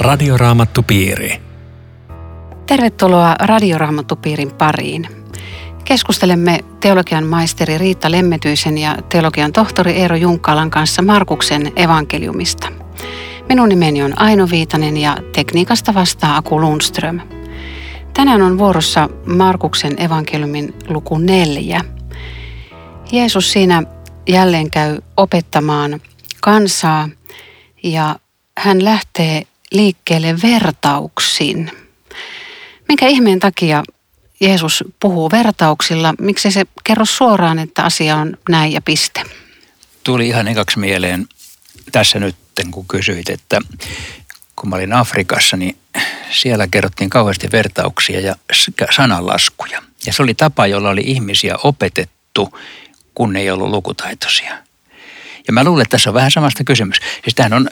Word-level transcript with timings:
Radioraamattupiiri. 0.00 1.40
Tervetuloa 2.66 3.36
Radioraamattupiirin 3.40 4.50
pariin. 4.50 5.08
Keskustelemme 5.84 6.60
teologian 6.80 7.26
maisteri 7.26 7.78
Riitta 7.78 8.10
Lemmetyisen 8.10 8.78
ja 8.78 8.96
teologian 9.08 9.52
tohtori 9.52 9.92
Eero 9.92 10.16
Junkkalan 10.16 10.70
kanssa 10.70 11.02
Markuksen 11.02 11.72
evankeliumista. 11.76 12.68
Minun 13.48 13.68
nimeni 13.68 14.02
on 14.02 14.18
Aino 14.18 14.48
Viitanen 14.50 14.96
ja 14.96 15.16
tekniikasta 15.32 15.94
vastaa 15.94 16.36
Aku 16.36 16.60
Lundström. 16.60 17.20
Tänään 18.14 18.42
on 18.42 18.58
vuorossa 18.58 19.08
Markuksen 19.26 20.02
evankeliumin 20.02 20.74
luku 20.88 21.18
neljä. 21.18 21.80
Jeesus 23.12 23.52
siinä 23.52 23.82
jälleen 24.28 24.70
käy 24.70 24.98
opettamaan 25.16 26.00
kansaa 26.40 27.08
ja 27.82 28.16
hän 28.58 28.84
lähtee 28.84 29.42
liikkeelle 29.70 30.34
vertauksin. 30.42 31.70
Minkä 32.88 33.06
ihmeen 33.06 33.40
takia 33.40 33.82
Jeesus 34.40 34.84
puhuu 35.00 35.30
vertauksilla? 35.30 36.14
Miksi 36.20 36.50
se 36.50 36.64
kerro 36.84 37.04
suoraan, 37.04 37.58
että 37.58 37.84
asia 37.84 38.16
on 38.16 38.36
näin 38.48 38.72
ja 38.72 38.80
piste? 38.80 39.22
Tuli 40.04 40.28
ihan 40.28 40.48
ekaksi 40.48 40.78
mieleen 40.78 41.26
tässä 41.92 42.18
nyt, 42.18 42.36
kun 42.70 42.88
kysyit, 42.88 43.30
että 43.30 43.60
kun 44.56 44.68
mä 44.68 44.76
olin 44.76 44.92
Afrikassa, 44.92 45.56
niin 45.56 45.76
siellä 46.30 46.66
kerrottiin 46.66 47.10
kauheasti 47.10 47.48
vertauksia 47.52 48.20
ja 48.20 48.36
sananlaskuja. 48.96 49.82
Ja 50.06 50.12
se 50.12 50.22
oli 50.22 50.34
tapa, 50.34 50.66
jolla 50.66 50.90
oli 50.90 51.02
ihmisiä 51.04 51.54
opetettu, 51.64 52.58
kun 53.14 53.36
ei 53.36 53.50
ollut 53.50 53.70
lukutaitoisia. 53.70 54.58
Ja 55.46 55.52
mä 55.52 55.64
luulen, 55.64 55.82
että 55.82 55.90
tässä 55.90 56.10
on 56.10 56.14
vähän 56.14 56.30
samasta 56.30 56.64
kysymys. 56.64 56.96
Siis 57.22 57.34
tämähän 57.34 57.52
on 57.52 57.68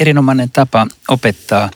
erinomainen 0.00 0.50
tapa 0.50 0.86
opettaa 1.08 1.70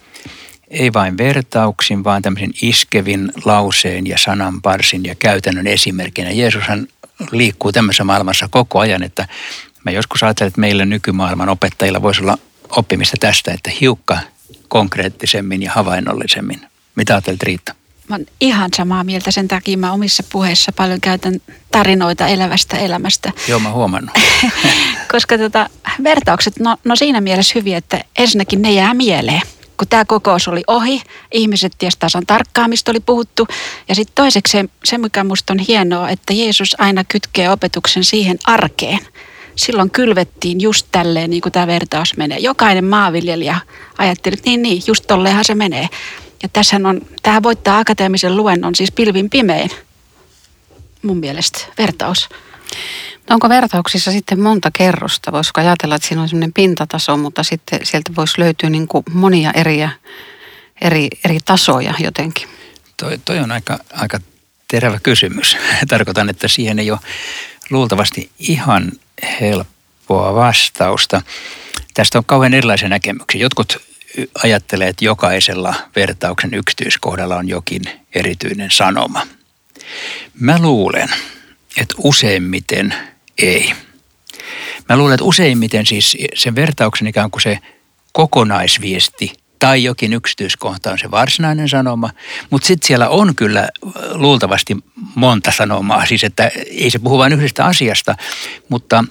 ei 0.70 0.92
vain 0.92 1.18
vertauksin, 1.18 2.04
vaan 2.04 2.22
tämmöisen 2.22 2.50
iskevin 2.62 3.32
lauseen 3.44 4.06
ja 4.06 4.18
sananparsin 4.18 5.04
ja 5.04 5.14
käytännön 5.14 5.66
esimerkkinä. 5.66 6.30
Jeesushan 6.30 6.88
liikkuu 7.30 7.72
tämmöisessä 7.72 8.04
maailmassa 8.04 8.48
koko 8.50 8.78
ajan, 8.78 9.02
että 9.02 9.28
mä 9.84 9.90
joskus 9.90 10.22
ajattelen, 10.22 10.48
että 10.48 10.60
meillä 10.60 10.84
nykymaailman 10.84 11.48
opettajilla 11.48 12.02
voisi 12.02 12.20
olla 12.22 12.38
oppimista 12.70 13.16
tästä, 13.20 13.52
että 13.52 13.70
hiukka 13.80 14.18
konkreettisemmin 14.68 15.62
ja 15.62 15.72
havainnollisemmin. 15.72 16.60
Mitä 16.94 17.14
ajattelet 17.14 17.42
Riitta? 17.42 17.74
Mä 18.10 18.16
oon 18.16 18.26
ihan 18.40 18.70
samaa 18.76 19.04
mieltä, 19.04 19.30
sen 19.30 19.48
takia 19.48 19.78
mä 19.78 19.92
omissa 19.92 20.22
puheissa 20.32 20.72
paljon 20.76 21.00
käytän 21.00 21.40
tarinoita 21.70 22.26
elävästä 22.26 22.76
elämästä. 22.76 23.32
Joo, 23.48 23.60
mä 23.60 23.72
huomannut. 23.72 24.10
Koska 25.12 25.38
tota, 25.38 25.70
vertaukset, 26.04 26.58
no, 26.58 26.76
no 26.84 26.96
siinä 26.96 27.20
mielessä 27.20 27.52
hyviä, 27.54 27.78
että 27.78 28.04
ensinnäkin 28.18 28.62
ne 28.62 28.72
jää 28.72 28.94
mieleen. 28.94 29.40
Kun 29.76 29.88
tämä 29.88 30.04
kokous 30.04 30.48
oli 30.48 30.62
ohi, 30.66 31.02
ihmiset 31.32 31.72
ties 31.78 31.96
tasan 31.96 32.26
tarkkaan, 32.26 32.70
mistä 32.70 32.90
oli 32.90 33.00
puhuttu. 33.00 33.46
Ja 33.88 33.94
sitten 33.94 34.14
toiseksi 34.14 34.52
se, 34.52 34.64
se, 34.84 34.98
mikä 34.98 35.24
musta 35.24 35.52
on 35.52 35.58
hienoa, 35.58 36.08
että 36.10 36.32
Jeesus 36.32 36.76
aina 36.78 37.04
kytkee 37.04 37.50
opetuksen 37.50 38.04
siihen 38.04 38.38
arkeen. 38.46 38.98
Silloin 39.56 39.90
kylvettiin 39.90 40.60
just 40.60 40.86
tälleen, 40.92 41.30
niin 41.30 41.42
kuin 41.42 41.52
tämä 41.52 41.66
vertaus 41.66 42.16
menee. 42.16 42.38
Jokainen 42.38 42.84
maanviljelijä 42.84 43.60
ajatteli, 43.98 44.34
että 44.34 44.50
niin, 44.50 44.62
niin, 44.62 44.82
just 44.86 45.04
tolleenhan 45.06 45.44
se 45.44 45.54
menee. 45.54 45.88
Ja 46.42 46.48
tässä 46.52 46.76
on, 46.76 47.00
tähän 47.22 47.42
voittaa 47.42 47.78
akateemisen 47.78 48.36
luennon 48.36 48.74
siis 48.74 48.92
pilvin 48.92 49.30
pimein, 49.30 49.70
mun 51.02 51.16
mielestä, 51.16 51.58
vertaus. 51.78 52.28
No 53.28 53.34
onko 53.34 53.48
vertauksissa 53.48 54.12
sitten 54.12 54.40
monta 54.40 54.70
kerrosta? 54.70 55.32
Voisiko 55.32 55.60
ajatella, 55.60 55.94
että 55.94 56.08
siinä 56.08 56.22
on 56.22 56.28
sellainen 56.28 56.52
pintataso, 56.52 57.16
mutta 57.16 57.42
sitten 57.42 57.80
sieltä 57.82 58.12
voisi 58.16 58.40
löytyä 58.40 58.70
niin 58.70 58.88
kuin 58.88 59.04
monia 59.12 59.50
eriä, 59.54 59.90
eri, 60.80 61.08
eri 61.24 61.38
tasoja 61.44 61.94
jotenkin? 61.98 62.48
Toi, 62.96 63.18
toi 63.24 63.38
on 63.38 63.52
aika, 63.52 63.78
aika 63.92 64.20
terävä 64.70 64.98
kysymys. 65.02 65.56
Tarkoitan, 65.88 66.28
että 66.28 66.48
siihen 66.48 66.78
ei 66.78 66.90
ole 66.90 67.00
luultavasti 67.70 68.30
ihan 68.38 68.92
helppoa 69.40 70.34
vastausta. 70.34 71.22
Tästä 71.94 72.18
on 72.18 72.24
kauhean 72.24 72.54
erilaisia 72.54 72.88
näkemyksiä. 72.88 73.40
Jotkut 73.40 73.89
ajattelee, 74.42 74.88
että 74.88 75.04
jokaisella 75.04 75.74
vertauksen 75.96 76.54
yksityiskohdalla 76.54 77.36
on 77.36 77.48
jokin 77.48 77.82
erityinen 78.14 78.70
sanoma. 78.70 79.26
Mä 80.40 80.58
luulen, 80.58 81.08
että 81.76 81.94
useimmiten 81.98 82.94
ei. 83.38 83.72
Mä 84.88 84.96
luulen, 84.96 85.14
että 85.14 85.24
useimmiten 85.24 85.86
siis 85.86 86.16
sen 86.34 86.54
vertauksen 86.54 87.06
ikään 87.06 87.30
kuin 87.30 87.42
se 87.42 87.58
kokonaisviesti 88.12 89.32
tai 89.58 89.84
jokin 89.84 90.12
yksityiskohta 90.12 90.92
on 90.92 90.98
se 90.98 91.10
varsinainen 91.10 91.68
sanoma, 91.68 92.10
mutta 92.50 92.66
sitten 92.66 92.86
siellä 92.86 93.08
on 93.08 93.36
kyllä 93.36 93.68
luultavasti 94.12 94.76
monta 95.14 95.52
sanomaa, 95.52 96.06
siis 96.06 96.24
että 96.24 96.50
ei 96.66 96.90
se 96.90 96.98
puhu 96.98 97.18
vain 97.18 97.32
yhdestä 97.32 97.64
asiasta, 97.64 98.16
mutta 98.68 99.04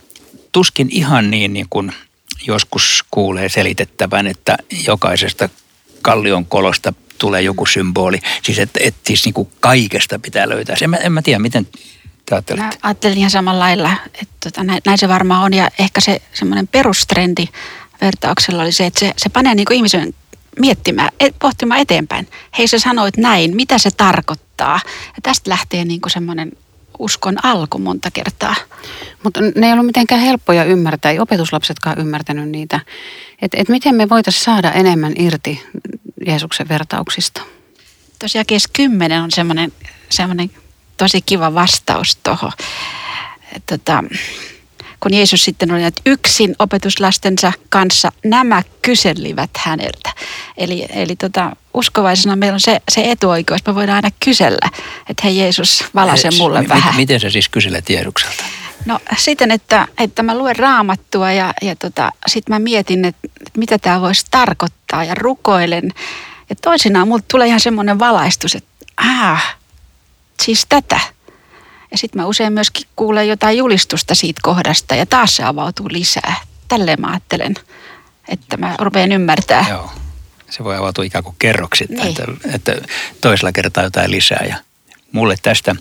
tuskin 0.51 0.87
ihan 0.91 1.31
niin, 1.31 1.53
niin 1.53 1.67
kuin– 1.69 1.93
joskus 2.47 3.03
kuulee 3.11 3.49
selitettävän, 3.49 4.27
että 4.27 4.57
jokaisesta 4.87 5.49
kallion 6.01 6.45
kolosta 6.45 6.93
tulee 7.17 7.41
joku 7.41 7.65
symboli. 7.65 8.19
Siis 8.43 8.59
että 8.59 8.79
et, 8.83 8.95
siis 9.07 9.25
niin 9.25 9.33
kuin 9.33 9.51
kaikesta 9.59 10.19
pitää 10.19 10.49
löytää. 10.49 10.75
En 10.81 10.89
mä, 10.89 10.97
en 10.97 11.11
mä 11.11 11.21
tiedä, 11.21 11.39
miten 11.39 11.65
te 12.25 12.35
ajattelette? 12.35 12.65
Mä 12.65 12.79
ajattelin 12.83 13.17
ihan 13.17 13.31
samalla 13.31 13.59
lailla, 13.59 13.91
että 14.05 14.35
tota, 14.43 14.63
näin, 14.63 14.81
näin 14.85 14.97
se 14.97 15.07
varmaan 15.07 15.43
on. 15.43 15.53
Ja 15.53 15.69
ehkä 15.79 16.01
se 16.01 16.21
semmoinen 16.33 16.67
perustrendi 16.67 17.45
vertauksella 18.01 18.63
oli 18.63 18.71
se, 18.71 18.85
että 18.85 18.99
se, 18.99 19.13
se 19.17 19.29
panee 19.29 19.55
niin 19.55 19.65
kuin 19.65 19.75
ihmisen 19.75 20.13
miettimään, 20.59 21.09
et, 21.19 21.35
pohtimaan 21.39 21.81
eteenpäin. 21.81 22.27
Hei, 22.57 22.67
sä 22.67 22.79
sanoit 22.79 23.17
näin, 23.17 23.55
mitä 23.55 23.77
se 23.77 23.89
tarkoittaa? 23.91 24.79
Ja 25.07 25.21
tästä 25.23 25.49
lähtee 25.49 25.85
niin 25.85 26.01
kuin 26.01 26.11
semmoinen 26.11 26.51
uskon 26.99 27.45
alku 27.45 27.79
monta 27.79 28.11
kertaa. 28.11 28.55
Mutta 29.23 29.41
ne 29.55 29.67
ei 29.67 29.73
ollut 29.73 29.85
mitenkään 29.85 30.21
helppoja 30.21 30.63
ymmärtää, 30.63 31.11
ei 31.11 31.19
opetuslapsetkaan 31.19 31.99
ymmärtänyt 31.99 32.49
niitä. 32.49 32.79
Että 33.41 33.57
et 33.61 33.69
miten 33.69 33.95
me 33.95 34.09
voitaisiin 34.09 34.43
saada 34.43 34.71
enemmän 34.71 35.13
irti 35.15 35.63
Jeesuksen 36.25 36.69
vertauksista? 36.69 37.41
Tosiaan 38.19 38.45
kes 38.45 38.67
10 38.73 39.21
on 39.21 39.31
semmoinen, 39.31 39.71
semmoinen 40.09 40.51
tosi 40.97 41.21
kiva 41.21 41.53
vastaus 41.53 42.15
tuohon. 42.15 42.51
Tota, 43.65 44.03
kun 44.99 45.13
Jeesus 45.13 45.45
sitten 45.45 45.71
oli 45.71 45.81
yksin 46.05 46.55
opetuslastensa 46.59 47.53
kanssa, 47.69 48.11
nämä 48.25 48.63
kyselivät 48.81 49.49
häneltä. 49.57 50.13
Eli, 50.57 50.85
eli 50.89 51.15
tota, 51.15 51.55
uskovaisena 51.79 52.35
meillä 52.35 52.55
on 52.55 52.59
se, 52.59 52.81
se 52.91 53.11
etuoikeus, 53.11 53.65
me 53.67 53.75
voidaan 53.75 53.95
aina 53.95 54.09
kysellä, 54.25 54.69
että 55.09 55.23
hei 55.23 55.37
Jeesus, 55.37 55.85
valase 55.95 56.29
mulle 56.37 56.61
m- 56.61 56.69
vähän. 56.69 56.95
Miten 56.95 57.19
sä 57.19 57.29
siis 57.29 57.49
kyselet 57.49 57.89
Jeesukselta? 57.89 58.43
No 58.85 58.99
siten, 59.17 59.51
että, 59.51 59.87
että 59.97 60.23
mä 60.23 60.37
luen 60.37 60.55
raamattua 60.55 61.31
ja, 61.31 61.53
ja 61.61 61.75
tota, 61.75 62.11
sitten 62.27 62.55
mä 62.55 62.59
mietin, 62.59 63.05
että, 63.05 63.27
että 63.47 63.59
mitä 63.59 63.77
tämä 63.77 64.01
voisi 64.01 64.25
tarkoittaa 64.31 65.03
ja 65.03 65.15
rukoilen. 65.15 65.93
Ja 66.49 66.55
toisinaan 66.55 67.07
mulle 67.07 67.23
tulee 67.31 67.47
ihan 67.47 67.59
semmoinen 67.59 67.99
valaistus, 67.99 68.55
että 68.55 68.69
ah, 68.97 69.57
siis 70.43 70.65
tätä. 70.69 70.99
Ja 71.91 71.97
sitten 71.97 72.21
mä 72.21 72.25
usein 72.27 72.53
myöskin 72.53 72.87
kuulen 72.95 73.27
jotain 73.27 73.57
julistusta 73.57 74.15
siitä 74.15 74.39
kohdasta 74.43 74.95
ja 74.95 75.05
taas 75.05 75.35
se 75.35 75.43
avautuu 75.43 75.87
lisää. 75.91 76.35
Tälleen 76.67 77.01
mä 77.01 77.07
ajattelen, 77.07 77.55
että 78.27 78.57
mä 78.57 78.75
rupean 78.79 79.11
ymmärtää. 79.11 79.65
Joo. 79.69 79.91
Se 80.49 80.63
voi 80.63 80.77
avautua 80.77 81.03
ikään 81.03 81.23
kuin 81.23 81.35
kerroksittain, 81.39 82.13
niin. 82.13 82.19
että, 82.19 82.73
että 82.73 82.87
toisella 83.21 83.51
kertaa 83.51 83.83
jotain 83.83 84.11
lisää. 84.11 84.45
Ja 84.49 84.55
mulle 85.11 85.35
tästä 85.41 85.75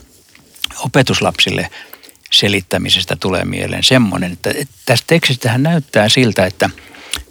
opetuslapsille 0.79 1.71
selittämisestä 2.33 3.17
tulee 3.17 3.45
mieleen 3.45 3.85
semmoinen, 3.85 4.33
että 4.33 4.51
tästä 4.87 5.05
tekstistähän 5.07 5.63
näyttää 5.63 6.09
siltä, 6.09 6.47
että 6.47 6.71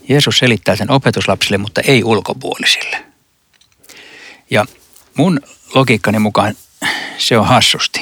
Jeesus 0.10 0.38
selittää 0.38 0.76
sen 0.76 0.92
opetuslapsille, 0.92 1.58
mutta 1.58 1.82
ei 1.82 2.04
ulkopuolisille. 2.04 3.06
Ja 4.50 4.66
mun 5.16 5.42
logiikkani 5.74 6.20
mukaan 6.20 6.56
se 7.18 7.38
on 7.38 7.48
hassusti. 7.48 8.02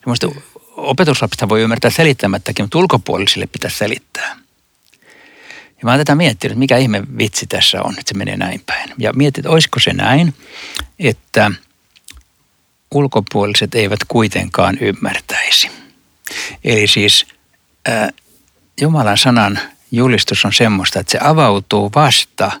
Semmoista 0.00 0.28
opetuslapsista 0.76 1.48
voi 1.48 1.60
ymmärtää 1.60 1.90
selittämättäkin, 1.90 2.64
mutta 2.64 2.78
ulkopuolisille 2.78 3.46
pitäisi 3.46 3.78
selittää. 3.78 4.41
Ja 5.82 5.86
mä 5.86 5.98
tätä 5.98 6.14
miettinyt, 6.14 6.52
että 6.52 6.58
mikä 6.58 6.76
ihme 6.76 7.02
vitsi 7.18 7.46
tässä 7.46 7.82
on, 7.82 7.90
että 7.98 8.08
se 8.08 8.14
menee 8.14 8.36
näin 8.36 8.62
päin. 8.66 8.90
Ja 8.98 9.12
mietin, 9.12 9.40
että 9.40 9.50
olisiko 9.50 9.80
se 9.80 9.92
näin, 9.92 10.34
että 10.98 11.50
ulkopuoliset 12.94 13.74
eivät 13.74 14.00
kuitenkaan 14.08 14.78
ymmärtäisi. 14.80 15.70
Eli 16.64 16.86
siis 16.86 17.26
äh, 17.88 18.08
Jumalan 18.80 19.18
sanan 19.18 19.58
julistus 19.90 20.44
on 20.44 20.52
semmoista, 20.52 21.00
että 21.00 21.12
se 21.12 21.18
avautuu 21.22 21.90
vasta 21.94 22.52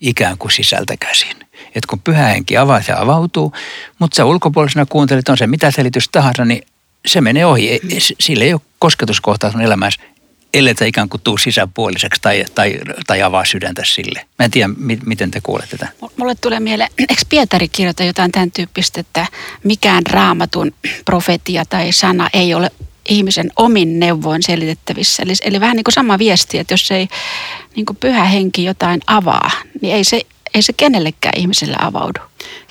ikään 0.00 0.38
kuin 0.38 0.52
sisältä 0.52 0.96
käsin. 0.96 1.36
Että 1.66 1.88
kun 1.88 2.00
pyhä 2.00 2.26
henki 2.26 2.56
avaa, 2.56 2.82
se 2.82 2.92
avautuu, 2.92 3.52
mutta 3.98 4.16
sä 4.16 4.24
ulkopuolisena 4.24 4.86
kuuntelet, 4.86 5.28
on 5.28 5.38
se 5.38 5.46
mitä 5.46 5.70
selitys 5.70 6.08
tahansa, 6.08 6.44
niin 6.44 6.62
se 7.06 7.20
menee 7.20 7.46
ohi. 7.46 7.80
Sillä 8.20 8.44
ei 8.44 8.52
ole 8.52 8.60
kosketuskohtaa 8.78 9.52
sun 9.52 9.60
elämässä 9.60 10.00
ellei 10.54 10.74
sä 10.78 10.84
ikään 10.84 11.08
kuin 11.08 11.20
tuu 11.24 11.38
sisäpuoliseksi 11.38 12.20
tai, 12.22 12.44
tai, 12.54 12.78
tai 13.06 13.22
avaa 13.22 13.44
sydäntä 13.44 13.82
sille. 13.86 14.26
Mä 14.38 14.44
en 14.44 14.50
tiedä, 14.50 14.68
mi, 14.76 14.98
miten 15.06 15.30
te 15.30 15.40
kuulette 15.42 15.76
tätä. 15.76 15.92
Mulle 16.16 16.34
tulee 16.40 16.60
mieleen, 16.60 16.90
eikö 17.10 17.22
Pietari 17.28 17.68
kirjoita 17.68 18.04
jotain 18.04 18.32
tämän 18.32 18.50
tyyppistä, 18.50 19.00
että 19.00 19.26
mikään 19.64 20.02
raamatun 20.10 20.72
profetia 21.04 21.64
tai 21.64 21.92
sana 21.92 22.28
ei 22.32 22.54
ole 22.54 22.70
ihmisen 23.08 23.50
omin 23.56 24.00
neuvoin 24.00 24.42
selitettävissä. 24.42 25.22
Eli, 25.22 25.32
eli 25.42 25.60
vähän 25.60 25.76
niin 25.76 25.84
kuin 25.84 25.94
sama 25.94 26.18
viesti, 26.18 26.58
että 26.58 26.74
jos 26.74 26.90
ei 26.90 27.08
niin 27.76 27.86
kuin 27.86 27.96
pyhä 27.96 28.24
henki 28.24 28.64
jotain 28.64 29.00
avaa, 29.06 29.50
niin 29.82 29.94
ei 29.94 30.04
se, 30.04 30.20
ei 30.54 30.62
se 30.62 30.72
kenellekään 30.72 31.40
ihmiselle 31.40 31.76
avaudu. 31.80 32.20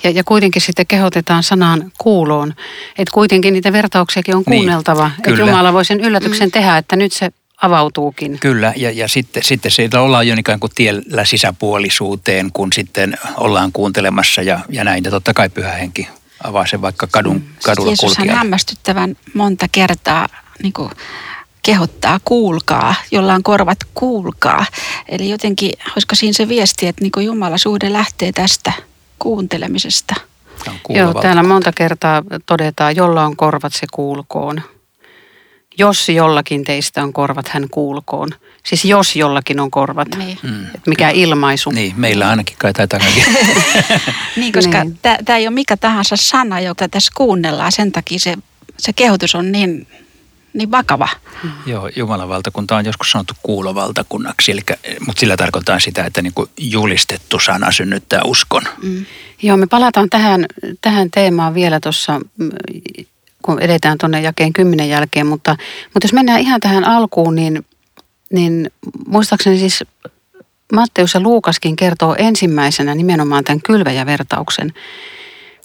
Ja, 0.02 0.10
ja 0.10 0.24
kuitenkin 0.24 0.62
sitten 0.62 0.86
kehotetaan 0.86 1.42
sanaan 1.42 1.92
kuuloon. 1.98 2.54
Että 2.98 3.12
kuitenkin 3.14 3.52
niitä 3.52 3.72
vertauksiakin 3.72 4.36
on 4.36 4.42
niin, 4.46 4.58
kuunneltava. 4.58 5.08
Niin, 5.08 5.28
että 5.28 5.40
Jumala 5.40 5.72
voi 5.72 5.84
sen 5.84 6.00
yllätyksen 6.00 6.48
mm. 6.48 6.52
tehdä, 6.52 6.76
että 6.76 6.96
nyt 6.96 7.12
se 7.12 7.30
avautuukin. 7.62 8.38
Kyllä, 8.40 8.72
ja, 8.76 8.90
ja 8.90 9.08
sitten, 9.08 9.44
sitten 9.44 9.70
siitä 9.70 10.00
ollaan 10.00 10.28
jo 10.28 10.34
ikään 10.38 10.60
kuin 10.60 10.72
tiellä 10.74 11.24
sisäpuolisuuteen, 11.24 12.50
kun 12.52 12.72
sitten 12.72 13.18
ollaan 13.36 13.72
kuuntelemassa 13.72 14.42
ja, 14.42 14.60
ja 14.68 14.84
näin. 14.84 15.04
Ja 15.04 15.10
totta 15.10 15.34
kai 15.34 15.48
pyhä 15.48 15.72
henki 15.72 16.08
avaa 16.44 16.66
sen 16.66 16.82
vaikka 16.82 17.06
kadun, 17.10 17.36
mm. 17.36 17.42
kadulla 17.64 17.88
Jeesus 17.88 18.14
kulkijalle. 18.14 18.38
hämmästyttävän 18.38 19.16
monta 19.34 19.66
kertaa 19.72 20.28
niin 20.62 20.72
kuin 20.72 20.90
kehottaa 21.62 22.20
kuulkaa, 22.24 22.94
jolla 23.10 23.34
on 23.34 23.42
korvat 23.42 23.78
kuulkaa. 23.94 24.66
Eli 25.08 25.30
jotenkin, 25.30 25.72
olisiko 25.92 26.14
siinä 26.14 26.32
se 26.32 26.48
viesti, 26.48 26.86
että 26.86 27.04
niin 27.04 27.26
Jumala 27.26 27.58
suhde 27.58 27.92
lähtee 27.92 28.32
tästä 28.32 28.72
kuuntelemisesta. 29.18 30.14
Joo, 30.88 31.14
täällä 31.14 31.42
monta 31.42 31.72
kertaa 31.72 32.22
todetaan, 32.46 32.96
jolla 32.96 33.24
on 33.24 33.36
korvat 33.36 33.72
se 33.72 33.86
kuulkoon. 33.92 34.62
Jos 35.78 36.08
jollakin 36.08 36.64
teistä 36.64 37.02
on 37.02 37.12
korvat, 37.12 37.48
hän 37.48 37.66
kuulkoon. 37.70 38.30
Siis 38.66 38.84
jos 38.84 39.16
jollakin 39.16 39.60
on 39.60 39.70
korvat. 39.70 40.08
Niin. 40.18 40.38
Mm. 40.42 40.66
Mikä 40.86 41.10
ilmaisu. 41.10 41.70
Niin, 41.70 41.94
meillä 41.96 42.28
ainakin 42.28 42.56
kai 42.58 42.72
taitaa 42.72 43.00
kaikki. 43.00 43.24
niin, 44.36 44.52
koska 44.52 44.84
niin. 44.84 44.98
tämä 45.24 45.38
ei 45.38 45.46
ole 45.46 45.54
mikä 45.54 45.76
tahansa 45.76 46.16
sana, 46.16 46.60
jota 46.60 46.88
tässä 46.88 47.12
kuunnellaan. 47.16 47.72
Sen 47.72 47.92
takia 47.92 48.18
se, 48.18 48.36
se 48.78 48.92
kehotus 48.92 49.34
on 49.34 49.52
niin, 49.52 49.86
niin 50.54 50.70
vakava. 50.70 51.08
Mm. 51.42 51.50
Joo, 51.66 51.90
Jumalan 51.96 52.28
valtakunta 52.28 52.76
on 52.76 52.84
joskus 52.84 53.10
sanottu 53.10 53.34
kuulovaltakunnaksi, 53.42 54.52
eli, 54.52 54.60
mutta 55.06 55.20
sillä 55.20 55.36
tarkoittaa 55.36 55.80
sitä, 55.80 56.04
että 56.04 56.22
niin 56.22 56.34
kuin 56.34 56.50
julistettu 56.58 57.38
sana 57.38 57.72
synnyttää 57.72 58.20
uskon. 58.24 58.62
Mm. 58.82 59.06
Joo, 59.42 59.56
me 59.56 59.66
palataan 59.66 60.10
tähän, 60.10 60.46
tähän 60.80 61.10
teemaan 61.10 61.54
vielä 61.54 61.80
tuossa 61.80 62.20
mm, 62.38 62.50
kun 63.44 63.60
edetään 63.60 63.98
tuonne 63.98 64.20
jakeen 64.20 64.52
kymmenen 64.52 64.88
jälkeen, 64.88 65.26
mutta, 65.26 65.56
mutta 65.84 66.04
jos 66.04 66.12
mennään 66.12 66.40
ihan 66.40 66.60
tähän 66.60 66.84
alkuun, 66.84 67.34
niin, 67.34 67.64
niin 68.32 68.70
muistaakseni 69.06 69.58
siis 69.58 69.84
Matteus 70.72 71.14
ja 71.14 71.20
Luukaskin 71.20 71.76
kertoo 71.76 72.14
ensimmäisenä 72.18 72.94
nimenomaan 72.94 73.44
tämän 73.44 73.62
kylväjävertauksen. 73.62 74.74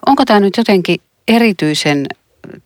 Onko 0.05 0.25
tämä 0.25 0.39
nyt 0.39 0.57
jotenkin 0.57 1.01
erityisen 1.27 2.05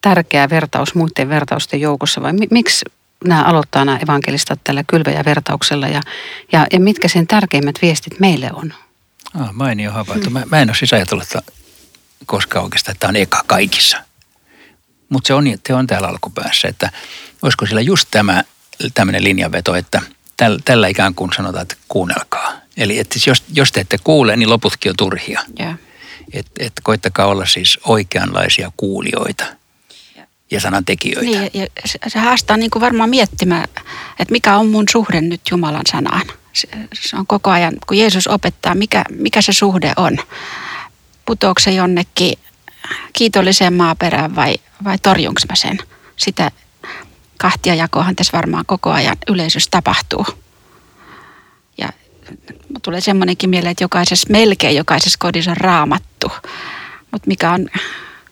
tärkeä 0.01 0.49
vertaus 0.49 0.95
muiden 0.95 1.29
vertausten 1.29 1.81
joukossa 1.81 2.21
vai 2.21 2.33
miksi 2.51 2.85
nämä 3.25 3.43
aloittaa 3.43 3.85
nämä 3.85 3.99
evankelistat 4.03 4.59
tällä 4.63 4.83
kylväjävertauksella 4.87 5.87
ja, 5.87 6.01
ja, 6.51 6.67
ja 6.73 6.79
mitkä 6.79 7.07
sen 7.07 7.27
tärkeimmät 7.27 7.75
viestit 7.81 8.19
meille 8.19 8.49
on? 8.53 8.73
Ah, 9.39 9.53
mainio 9.53 9.91
havainto. 9.91 10.29
Mä, 10.29 10.43
mä 10.51 10.61
en 10.61 10.69
ole 10.69 10.75
siis 10.75 10.93
ajatellut, 10.93 11.23
että 11.23 11.41
koskaan 12.25 12.65
oikeastaan, 12.65 12.93
että 12.93 12.99
tämä 12.99 13.09
on 13.09 13.15
eka 13.15 13.43
kaikissa– 13.47 13.97
mutta 15.13 15.27
se 15.27 15.33
on, 15.33 15.45
se 15.67 15.73
on 15.73 15.87
täällä 15.87 16.07
alkupäässä, 16.07 16.67
että 16.67 16.91
olisiko 17.41 17.65
sillä 17.65 17.81
just 17.81 18.07
tämä 18.11 18.43
tämmöinen 18.93 19.23
linjanveto, 19.23 19.75
että 19.75 20.01
tällä, 20.37 20.59
tällä 20.65 20.87
ikään 20.87 21.15
kuin 21.15 21.31
sanotaan, 21.35 21.61
että 21.61 21.75
kuunnelkaa. 21.87 22.53
Eli 22.77 22.99
että 22.99 23.13
siis 23.13 23.27
jos, 23.27 23.43
jos 23.53 23.71
te 23.71 23.81
ette 23.81 23.97
kuule, 24.03 24.37
niin 24.37 24.49
loputkin 24.49 24.89
on 24.89 24.95
turhia. 24.97 25.41
Yeah. 25.59 25.75
Et, 26.33 26.47
et 26.59 26.73
koittakaa 26.83 27.25
olla 27.25 27.45
siis 27.45 27.79
oikeanlaisia 27.85 28.71
kuulijoita 28.77 29.45
ja 30.51 30.59
sanan 30.59 30.85
tekijöitä. 30.85 31.39
Niin, 31.39 31.51
ja 31.53 31.67
se, 31.85 31.99
se 32.07 32.19
haastaa 32.19 32.57
niin 32.57 32.71
kuin 32.71 32.81
varmaan 32.81 33.09
miettimään, 33.09 33.63
että 33.63 34.31
mikä 34.31 34.57
on 34.57 34.69
mun 34.69 34.85
suhde 34.91 35.21
nyt 35.21 35.41
Jumalan 35.51 35.85
sanaan. 35.91 36.27
Se, 36.53 36.67
se 36.93 37.15
on 37.17 37.27
koko 37.27 37.49
ajan, 37.49 37.73
kun 37.87 37.97
Jeesus 37.97 38.27
opettaa, 38.27 38.75
mikä, 38.75 39.05
mikä 39.09 39.41
se 39.41 39.53
suhde 39.53 39.93
on. 39.95 40.17
Putoako 41.25 41.59
se 41.59 41.71
jonnekin 41.71 42.37
kiitolliseen 43.13 43.73
maaperään 43.73 44.35
vai, 44.35 44.55
vai 44.83 44.97
torjunko 44.97 45.41
mä 45.49 45.55
sen? 45.55 45.77
Sitä 46.17 46.51
kahtia 47.37 47.75
jakohan 47.75 48.15
tässä 48.15 48.37
varmaan 48.37 48.65
koko 48.65 48.91
ajan 48.91 49.17
yleisössä 49.27 49.71
tapahtuu. 49.71 50.25
Ja 51.77 51.89
tulee 52.81 53.01
semmoinenkin 53.01 53.49
mieleen, 53.49 53.71
että 53.71 53.83
jokaisessa, 53.83 54.27
melkein 54.31 54.75
jokaisessa 54.75 55.17
kodissa 55.19 55.51
on 55.51 55.57
raamattu. 55.57 56.31
Mutta 57.11 57.27
mikä 57.27 57.51
on 57.51 57.69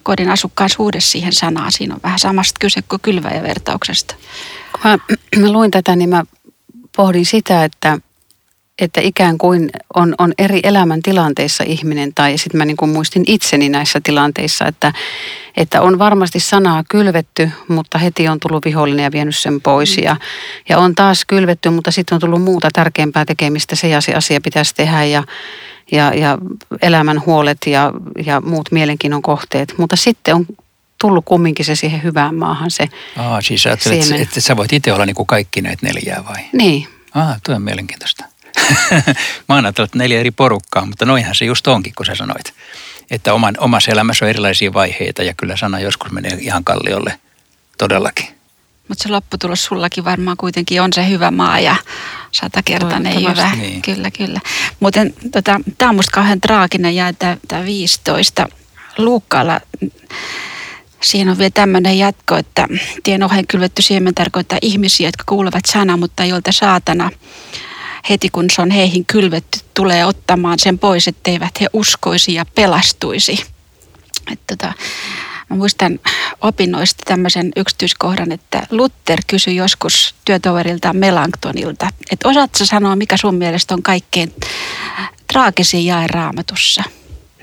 kodin 0.04 0.30
asukkaan 0.30 0.70
suhde 0.70 1.00
siihen 1.02 1.34
sanaan? 1.34 1.72
Siinä 1.72 1.94
on 1.96 2.02
vähän 2.04 2.20
samasta 2.20 2.58
kyse 2.60 2.82
kuin 2.82 3.02
kylväjävertauksesta. 3.02 4.16
Kun 4.72 4.82
mä, 4.84 4.98
mä 5.42 5.52
luin 5.52 5.72
tätä, 5.72 5.96
niin 5.96 6.10
mä 6.10 6.24
pohdin 6.96 7.26
sitä, 7.26 7.64
että– 7.64 7.98
että 8.80 9.02
ikään 9.02 9.38
kuin 9.38 9.70
on, 9.96 10.16
on 10.18 10.34
eri 10.38 10.60
elämäntilanteissa 10.64 11.64
ihminen, 11.64 12.14
tai 12.14 12.38
sitten 12.38 12.58
mä 12.58 12.66
niin 12.66 12.78
kuin 12.78 12.92
muistin 12.92 13.24
itseni 13.28 13.70
näissä 13.70 14.00
tilanteissa, 14.04 14.66
että, 14.66 14.94
että 15.58 15.82
on 15.82 16.00
varmasti 16.00 16.40
sanaa 16.40 16.84
kylvetty, 16.90 17.52
mutta 17.68 17.98
heti 17.98 18.28
on 18.28 18.40
tullut 18.40 18.66
vihollinen 18.66 19.04
ja 19.04 19.12
vienyt 19.12 19.36
sen 19.36 19.62
pois. 19.62 19.98
Ja, 19.98 20.16
ja 20.70 20.78
on 20.78 20.96
taas 20.96 21.26
kylvetty, 21.26 21.70
mutta 21.70 21.92
sitten 21.92 22.16
on 22.16 22.22
tullut 22.22 22.42
muuta 22.42 22.70
tärkeämpää 22.74 23.26
tekemistä, 23.26 23.76
se 23.76 23.88
ja 23.88 24.02
se 24.02 24.14
asia 24.14 24.42
pitäisi 24.42 24.76
tehdä 24.76 25.04
ja, 25.04 25.24
ja, 25.92 26.14
ja 26.14 26.38
elämän 26.82 27.26
huolet 27.26 27.58
ja, 27.66 27.92
ja 28.26 28.42
muut 28.42 28.72
mielenkiinnon 28.72 29.22
kohteet. 29.22 29.74
Mutta 29.78 29.96
sitten 29.96 30.36
on 30.36 30.46
tullut 31.02 31.26
kumminkin 31.26 31.66
se 31.66 31.76
siihen 31.76 32.04
hyvään 32.04 32.36
maahan 32.36 32.72
se 32.72 32.90
Aa, 33.18 33.42
siis 33.42 33.66
ajattelet, 33.66 34.04
että, 34.04 34.16
että 34.16 34.42
sä 34.42 34.58
voit 34.58 34.74
itse 34.74 34.94
olla 34.94 35.06
niin 35.06 35.16
kuin 35.16 35.28
kaikki 35.28 35.62
näitä 35.62 35.86
neljää 35.86 36.24
vai? 36.30 36.46
Niin. 36.54 36.88
Ah, 37.14 37.42
tuo 37.46 37.56
on 37.56 37.62
mielenkiintoista. 37.62 38.26
Mä 39.50 39.56
oon 39.56 39.66
ajatellut 39.66 39.96
neljä 39.96 40.20
eri 40.20 40.32
porukkaa, 40.32 40.86
mutta 40.86 41.06
noinhan 41.06 41.36
se 41.36 41.46
just 41.46 41.68
onkin, 41.68 41.94
kun 41.98 42.06
sä 42.06 42.16
sanoit. 42.16 42.54
Että 43.12 43.34
oman, 43.34 43.56
omassa 43.60 43.92
elämässä 43.92 44.26
on 44.26 44.30
erilaisia 44.30 44.74
vaiheita 44.74 45.24
ja 45.24 45.34
kyllä 45.34 45.58
sana 45.58 45.80
joskus 45.80 46.12
menee 46.12 46.38
ihan 46.40 46.64
kalliolle 46.64 47.20
todellakin. 47.78 48.28
Mutta 48.88 49.04
se 49.04 49.10
lopputulos 49.10 49.66
sullakin 49.66 50.06
varmaan 50.06 50.38
kuitenkin 50.38 50.82
on 50.82 50.94
se 50.94 51.10
hyvä 51.10 51.32
maa 51.32 51.60
ja 51.60 51.76
satakertainen 52.32 53.16
hyvä. 53.16 53.56
Niin. 53.56 53.82
Kyllä, 53.82 54.12
kyllä. 54.12 54.40
Muuten 54.80 55.14
tota, 55.32 55.62
tämä 55.78 55.90
on 55.90 55.96
musta 55.96 56.12
kauhean 56.12 56.42
traaginen 56.42 56.96
ja 56.96 57.14
tämä 57.48 57.66
15 57.66 58.48
Luukkaalla 58.98 59.60
Siinä 61.04 61.32
on 61.32 61.38
vielä 61.38 61.52
tämmöinen 61.54 61.98
jatko, 61.98 62.36
että 62.36 62.68
tien 63.04 63.24
ohen 63.24 63.48
kylvetty 63.48 63.82
siemen 63.82 64.16
tarkoittaa 64.16 64.60
ihmisiä, 64.62 65.08
jotka 65.08 65.24
kuulevat 65.28 65.64
sanaa, 65.68 65.98
mutta 65.98 66.26
joilta 66.26 66.52
saatana 66.52 67.12
heti 68.10 68.30
kun 68.30 68.46
se 68.56 68.62
on 68.62 68.72
heihin 68.72 69.06
kylvetty, 69.06 69.60
tulee 69.74 70.06
ottamaan 70.06 70.60
sen 70.60 70.80
pois, 70.80 71.08
etteivät 71.08 71.62
he 71.62 71.68
uskoisi 71.74 72.34
ja 72.34 72.46
pelastuisi. 72.56 73.46
että 74.32 74.56
tota, 74.58 74.74
mä 75.50 75.58
muistan 75.58 76.00
opinnoista 76.42 77.04
tämmöisen 77.06 77.52
yksityiskohdan, 77.56 78.32
että 78.32 78.68
Luther 78.72 79.20
kysyi 79.28 79.56
joskus 79.56 80.16
työtoverilta 80.26 80.94
Melanktonilta, 80.94 81.90
että 82.12 82.30
osaatko 82.30 82.66
sanoa, 82.66 82.96
mikä 82.96 83.18
sun 83.18 83.36
mielestä 83.36 83.74
on 83.74 83.84
kaikkein 83.84 84.36
traagisin 85.34 85.86
jae 85.86 86.08
raamatussa? 86.08 86.84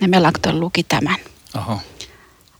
Ja 0.00 0.08
Melankton 0.08 0.60
luki 0.60 0.82
tämän. 0.82 1.16
Oho. 1.56 1.80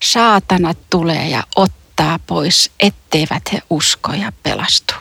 Saatana 0.02 0.74
tulee 0.90 1.28
ja 1.28 1.44
ottaa 1.56 2.18
pois, 2.26 2.70
etteivät 2.80 3.42
he 3.52 3.62
usko 3.70 4.12
ja 4.12 4.32
pelastu. 4.42 4.94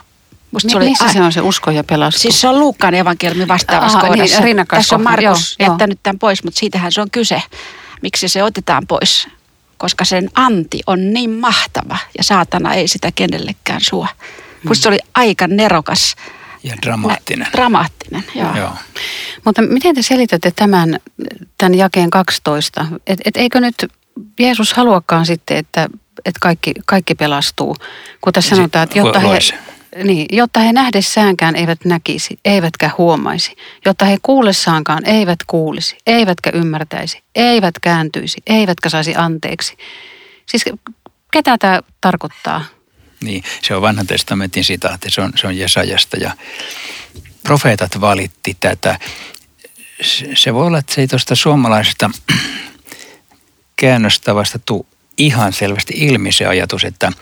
Musta 0.52 0.68
se 0.68 0.76
oli, 0.76 0.88
missä 0.88 1.12
se 1.12 1.22
on 1.22 1.32
se 1.32 1.40
usko 1.40 1.70
ja 1.70 1.84
pelastus? 1.84 2.22
Siis 2.22 2.40
se 2.40 2.48
on 2.48 2.58
Luukkaan 2.58 2.94
evankeliumi 2.94 3.48
vastaavassa 3.48 3.98
Aha, 3.98 4.08
kohdassa. 4.08 4.40
Niin, 4.40 4.66
Tässä 4.68 4.94
on 4.94 5.02
Markus 5.02 5.56
joo, 5.58 5.68
jättänyt 5.68 5.98
tämän 6.02 6.18
pois, 6.18 6.44
mutta 6.44 6.58
siitähän 6.58 6.92
se 6.92 7.00
on 7.00 7.10
kyse. 7.10 7.42
Miksi 8.02 8.28
se 8.28 8.42
otetaan 8.42 8.86
pois? 8.86 9.28
Koska 9.78 10.04
sen 10.04 10.30
anti 10.34 10.80
on 10.86 11.12
niin 11.12 11.30
mahtava 11.30 11.98
ja 12.18 12.24
saatana 12.24 12.74
ei 12.74 12.88
sitä 12.88 13.12
kenellekään 13.14 13.80
suo. 13.80 14.06
Hmm. 14.06 14.68
Musta 14.68 14.82
se 14.82 14.88
oli 14.88 14.98
aika 15.14 15.46
nerokas. 15.46 16.16
Ja 16.62 16.74
dramaattinen. 16.82 17.44
Nä, 17.44 17.52
dramaattinen, 17.52 18.24
joo. 18.34 18.56
joo. 18.56 18.72
Mutta 19.44 19.62
miten 19.62 19.94
te 19.94 20.02
selitätte 20.02 20.52
tämän, 20.56 20.98
tämän 21.58 21.74
jakeen 21.74 22.10
12? 22.10 22.86
Et, 23.06 23.20
et 23.24 23.36
eikö 23.36 23.60
nyt 23.60 23.74
Jeesus 24.40 24.72
haluakaan 24.72 25.26
sitten, 25.26 25.56
että, 25.56 25.88
että 26.24 26.38
kaikki, 26.40 26.74
kaikki 26.86 27.14
pelastuu? 27.14 27.76
Kun 28.20 28.32
tässä 28.32 28.56
sanotaan, 28.56 28.84
että 28.84 28.98
jotta 28.98 29.20
he, 29.20 29.38
niin, 30.04 30.26
jotta 30.32 30.60
he 30.60 30.72
nähdessäänkään 30.72 31.56
eivät 31.56 31.84
näkisi, 31.84 32.38
eivätkä 32.44 32.90
huomaisi, 32.98 33.56
jotta 33.84 34.04
he 34.04 34.18
kuullessaankaan 34.22 35.06
eivät 35.06 35.38
kuulisi, 35.46 35.96
eivätkä 36.06 36.50
ymmärtäisi, 36.54 37.22
eivät 37.34 37.74
kääntyisi, 37.82 38.42
eivätkä 38.46 38.88
saisi 38.88 39.14
anteeksi. 39.16 39.76
Siis 40.46 40.64
ketä 41.32 41.58
tämä 41.58 41.80
tarkoittaa? 42.00 42.64
Niin, 43.24 43.42
se 43.62 43.74
on 43.74 43.82
vanhan 43.82 44.06
testamentin 44.06 44.64
sitaatti, 44.64 45.10
se 45.10 45.20
on, 45.20 45.32
se 45.36 45.46
on 45.46 45.58
Jesajasta 45.58 46.16
ja 46.16 46.32
profeetat 47.42 48.00
valitti 48.00 48.56
tätä. 48.60 48.98
Se, 50.34 50.54
voi 50.54 50.66
olla, 50.66 50.78
että 50.78 50.94
se 50.94 51.00
ei 51.00 51.06
tuosta 51.06 51.34
suomalaisesta 51.34 52.10
käännöstavasta 53.76 54.58
tule 54.58 54.84
ihan 55.18 55.52
selvästi 55.52 55.94
ilmi 55.96 56.32
se 56.32 56.46
ajatus, 56.46 56.84
että 56.84 57.12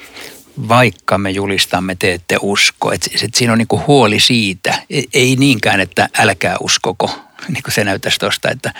vaikka 0.68 1.18
me 1.18 1.30
julistamme, 1.30 1.94
te 1.94 2.12
ette 2.12 2.36
usko. 2.40 2.92
Et, 2.92 3.08
et 3.22 3.34
siinä 3.34 3.52
on 3.52 3.58
niinku 3.58 3.82
huoli 3.86 4.20
siitä, 4.20 4.82
ei 5.14 5.36
niinkään, 5.36 5.80
että 5.80 6.08
älkää 6.18 6.56
uskoko, 6.60 7.06
niin 7.48 7.62
kuin 7.62 7.74
se 7.74 7.84
näyttäisi 7.84 8.18
tuosta, 8.18 8.50
että, 8.50 8.74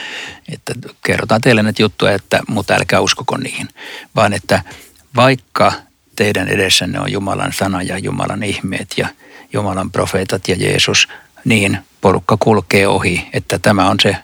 että 0.53 0.75
kerrotaan 1.07 1.41
teille 1.41 1.63
näitä 1.63 1.83
juttuja, 1.83 2.13
että, 2.13 2.41
mutta 2.49 2.75
älkää 2.75 3.01
uskoko 3.01 3.37
niihin. 3.37 3.69
Vaan 4.17 4.33
että 4.33 4.63
vaikka 5.17 5.73
teidän 6.17 6.49
edessänne 6.49 7.01
on 7.01 7.13
Jumalan 7.13 7.53
sana 7.53 7.83
ja 7.83 7.99
Jumalan 7.99 8.43
ihmeet 8.43 8.95
ja 8.97 9.09
Jumalan 9.53 9.91
profeetat 9.91 10.49
ja 10.49 10.57
Jeesus, 10.59 11.09
niin 11.45 11.79
porukka 12.01 12.37
kulkee 12.41 12.89
ohi, 12.89 13.29
että 13.33 13.59
tämä 13.59 13.89
on 13.89 13.97
se 14.03 14.17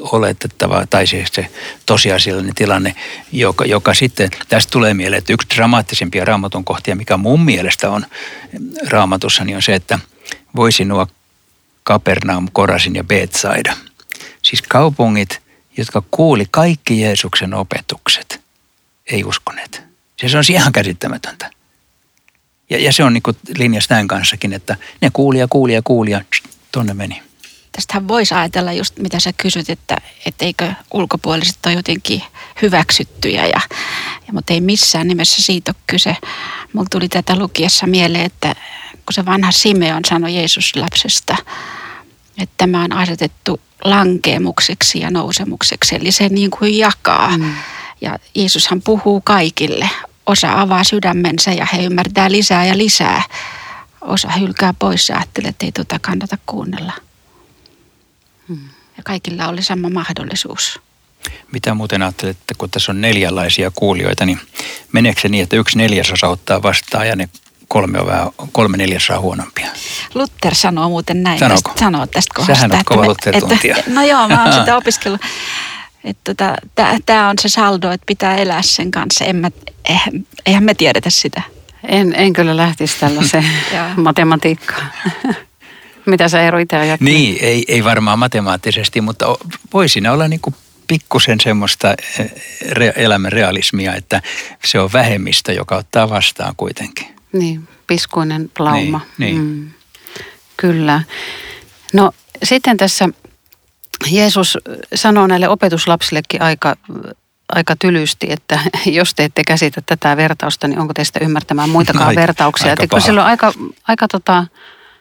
oletettava 0.00 0.86
tai 0.86 1.06
siis 1.06 1.28
se 1.32 1.46
tosiasiallinen 1.86 2.54
tilanne, 2.54 2.94
joka, 3.32 3.64
joka 3.64 3.94
sitten, 3.94 4.30
tästä 4.48 4.70
tulee 4.70 4.94
mieleen, 4.94 5.18
että 5.18 5.32
yksi 5.32 5.48
dramaattisimpia 5.56 6.24
raamatun 6.24 6.64
kohtia, 6.64 6.96
mikä 6.96 7.16
mun 7.16 7.44
mielestä 7.44 7.90
on 7.90 8.06
raamatussa, 8.88 9.44
niin 9.44 9.56
on 9.56 9.62
se, 9.62 9.74
että 9.74 9.98
voisi 10.56 10.84
nuo 10.84 11.06
Kapernaum, 11.82 12.48
Korasin 12.52 12.94
ja 12.94 13.04
Betsaida. 13.04 13.76
Siis 14.42 14.62
kaupungit, 14.62 15.42
jotka 15.76 16.02
kuuli 16.10 16.46
kaikki 16.50 17.00
Jeesuksen 17.00 17.54
opetukset, 17.54 18.40
ei 19.06 19.24
uskoneet. 19.24 19.82
Se 20.26 20.38
on 20.38 20.44
ihan 20.48 20.72
käsittämätöntä. 20.72 21.50
Ja, 22.70 22.78
ja 22.78 22.92
se 22.92 23.04
on 23.04 23.12
niin 23.12 23.58
linjassa 23.58 23.88
tämän 23.88 24.08
kanssakin, 24.08 24.52
että 24.52 24.76
ne 25.00 25.10
kuuli 25.12 25.38
ja 25.38 25.46
kuuli 25.50 25.74
ja 25.74 25.82
kuuli 25.84 26.10
ja 26.10 26.24
tonne 26.72 26.94
meni. 26.94 27.22
Tästähän 27.76 28.08
voisi 28.08 28.34
ajatella 28.34 28.72
just 28.72 28.98
mitä 28.98 29.20
sä 29.20 29.32
kysyt, 29.36 29.70
että 29.70 29.96
eikö 30.40 30.72
ulkopuoliset 30.94 31.66
ole 31.66 31.74
jotenkin 31.74 32.22
hyväksyttyjä, 32.62 33.46
ja, 33.46 33.60
ja, 34.26 34.32
mutta 34.32 34.52
ei 34.52 34.60
missään 34.60 35.08
nimessä 35.08 35.42
siitä 35.42 35.70
ole 35.70 35.82
kyse. 35.86 36.16
Mulla 36.72 36.88
tuli 36.90 37.08
tätä 37.08 37.38
lukiessa 37.38 37.86
mieleen, 37.86 38.24
että 38.24 38.54
kun 38.92 39.12
se 39.12 39.26
vanha 39.26 39.52
Simeon 39.52 40.04
sanoi 40.08 40.34
Jeesus 40.34 40.76
lapsesta, 40.76 41.36
että 42.38 42.54
tämä 42.56 42.84
on 42.84 42.92
asetettu 42.92 43.60
lankeemukseksi 43.84 45.00
ja 45.00 45.10
nousemukseksi, 45.10 45.94
eli 45.94 46.12
se 46.12 46.28
niin 46.28 46.50
kuin 46.50 46.78
jakaa. 46.78 47.38
Mm. 47.38 47.54
Ja 48.00 48.18
Jeesushan 48.34 48.82
puhuu 48.82 49.20
kaikille. 49.20 49.90
Osa 50.26 50.60
avaa 50.60 50.84
sydämensä 50.84 51.52
ja 51.52 51.66
he 51.72 51.84
ymmärtää 51.84 52.30
lisää 52.30 52.66
ja 52.66 52.78
lisää. 52.78 53.22
Osa 54.00 54.28
hylkää 54.30 54.74
pois 54.78 55.08
ja 55.08 55.16
ajattelee, 55.16 55.48
että 55.48 55.66
ei 55.66 55.72
tuota 55.72 55.98
kannata 55.98 56.38
kuunnella. 56.46 56.92
Hmm. 58.48 58.68
Ja 58.96 59.02
kaikilla 59.02 59.48
oli 59.48 59.62
sama 59.62 59.90
mahdollisuus. 59.90 60.80
Mitä 61.52 61.74
muuten 61.74 62.02
ajattelet, 62.02 62.36
että 62.40 62.54
kun 62.58 62.70
tässä 62.70 62.92
on 62.92 63.00
neljänlaisia 63.00 63.70
kuulijoita, 63.74 64.26
niin 64.26 64.40
meneekö 64.92 65.20
se 65.20 65.28
niin, 65.28 65.42
että 65.42 65.56
yksi 65.56 65.78
neljäsosa 65.78 66.28
ottaa 66.28 66.62
vastaan 66.62 67.08
ja 67.08 67.16
ne 67.16 67.28
kolme, 67.68 68.00
on 68.00 68.06
vähän, 68.06 68.28
kolme 68.52 68.76
neljäsosaa 68.76 69.20
huonompia? 69.20 69.66
Luther 70.14 70.54
sanoo 70.54 70.88
muuten 70.88 71.22
näin. 71.22 71.38
Sanooko? 71.38 71.62
Tästä, 71.62 71.80
sanoo 71.80 72.06
tästä 72.06 72.34
kohdasta. 72.34 72.54
Sähän 72.54 72.78
on 72.78 72.84
kova 72.84 73.06
Luther-tuntija. 73.06 73.82
No 73.86 74.02
joo, 74.02 74.28
mä 74.28 74.44
oon 74.44 74.52
sitä 74.60 74.76
opiskellut. 74.76 75.20
Tota, 76.24 76.56
Tämä 77.06 77.28
on 77.28 77.38
se 77.40 77.48
saldo, 77.48 77.90
että 77.90 78.06
pitää 78.06 78.36
elää 78.36 78.62
sen 78.62 78.90
kanssa. 78.90 79.24
En 79.24 79.36
mä, 79.36 79.50
eihän, 79.88 80.26
eihän 80.46 80.64
me 80.64 80.74
tiedetä 80.74 81.10
sitä. 81.10 81.42
En, 81.88 82.14
en 82.16 82.32
kyllä 82.32 82.56
lähtisi 82.56 83.00
tällaiseen 83.00 83.46
matematiikkaan. 83.96 84.92
Mitä 86.06 86.28
sä 86.28 86.42
Eero 86.42 86.58
itse 86.58 86.76
ajattelet? 86.76 87.12
Niin, 87.12 87.38
ei, 87.40 87.64
ei 87.68 87.84
varmaan 87.84 88.18
matemaattisesti, 88.18 89.00
mutta 89.00 89.26
voi 89.72 89.88
siinä 89.88 90.12
olla 90.12 90.28
niin 90.28 90.40
kuin 90.40 90.54
pikkusen 90.88 91.40
semmoista 91.40 91.94
eh, 92.18 92.32
re, 92.70 92.92
elämän 92.96 93.32
realismia, 93.32 93.94
että 93.94 94.22
se 94.64 94.80
on 94.80 94.92
vähemmistö, 94.92 95.52
joka 95.52 95.76
ottaa 95.76 96.10
vastaan 96.10 96.54
kuitenkin. 96.56 97.06
Niin, 97.32 97.68
piskuinen 97.86 98.50
lauma. 98.58 99.00
Niin, 99.18 99.34
niin. 99.34 99.44
Mm. 99.44 99.70
Kyllä. 100.56 101.02
No 101.92 102.12
sitten 102.42 102.76
tässä 102.76 103.08
Jeesus 104.10 104.58
sanoo 104.94 105.26
näille 105.26 105.48
opetuslapsillekin 105.48 106.42
aika, 106.42 106.76
aika 107.48 107.76
tylysti, 107.76 108.26
että 108.30 108.60
jos 108.86 109.14
te 109.14 109.24
ette 109.24 109.42
käsitä 109.46 109.82
tätä 109.86 110.16
vertausta, 110.16 110.68
niin 110.68 110.78
onko 110.78 110.94
teistä 110.94 111.20
ymmärtämään 111.22 111.70
muitakaan 111.70 112.08
aika, 112.08 112.20
vertauksia. 112.20 112.70
Aika 112.70 112.82
että 112.82 112.94
kun 112.94 113.00
sillä 113.00 113.20
on 113.20 113.26
aika, 113.26 113.52
aika 113.88 114.08
tota, 114.08 114.46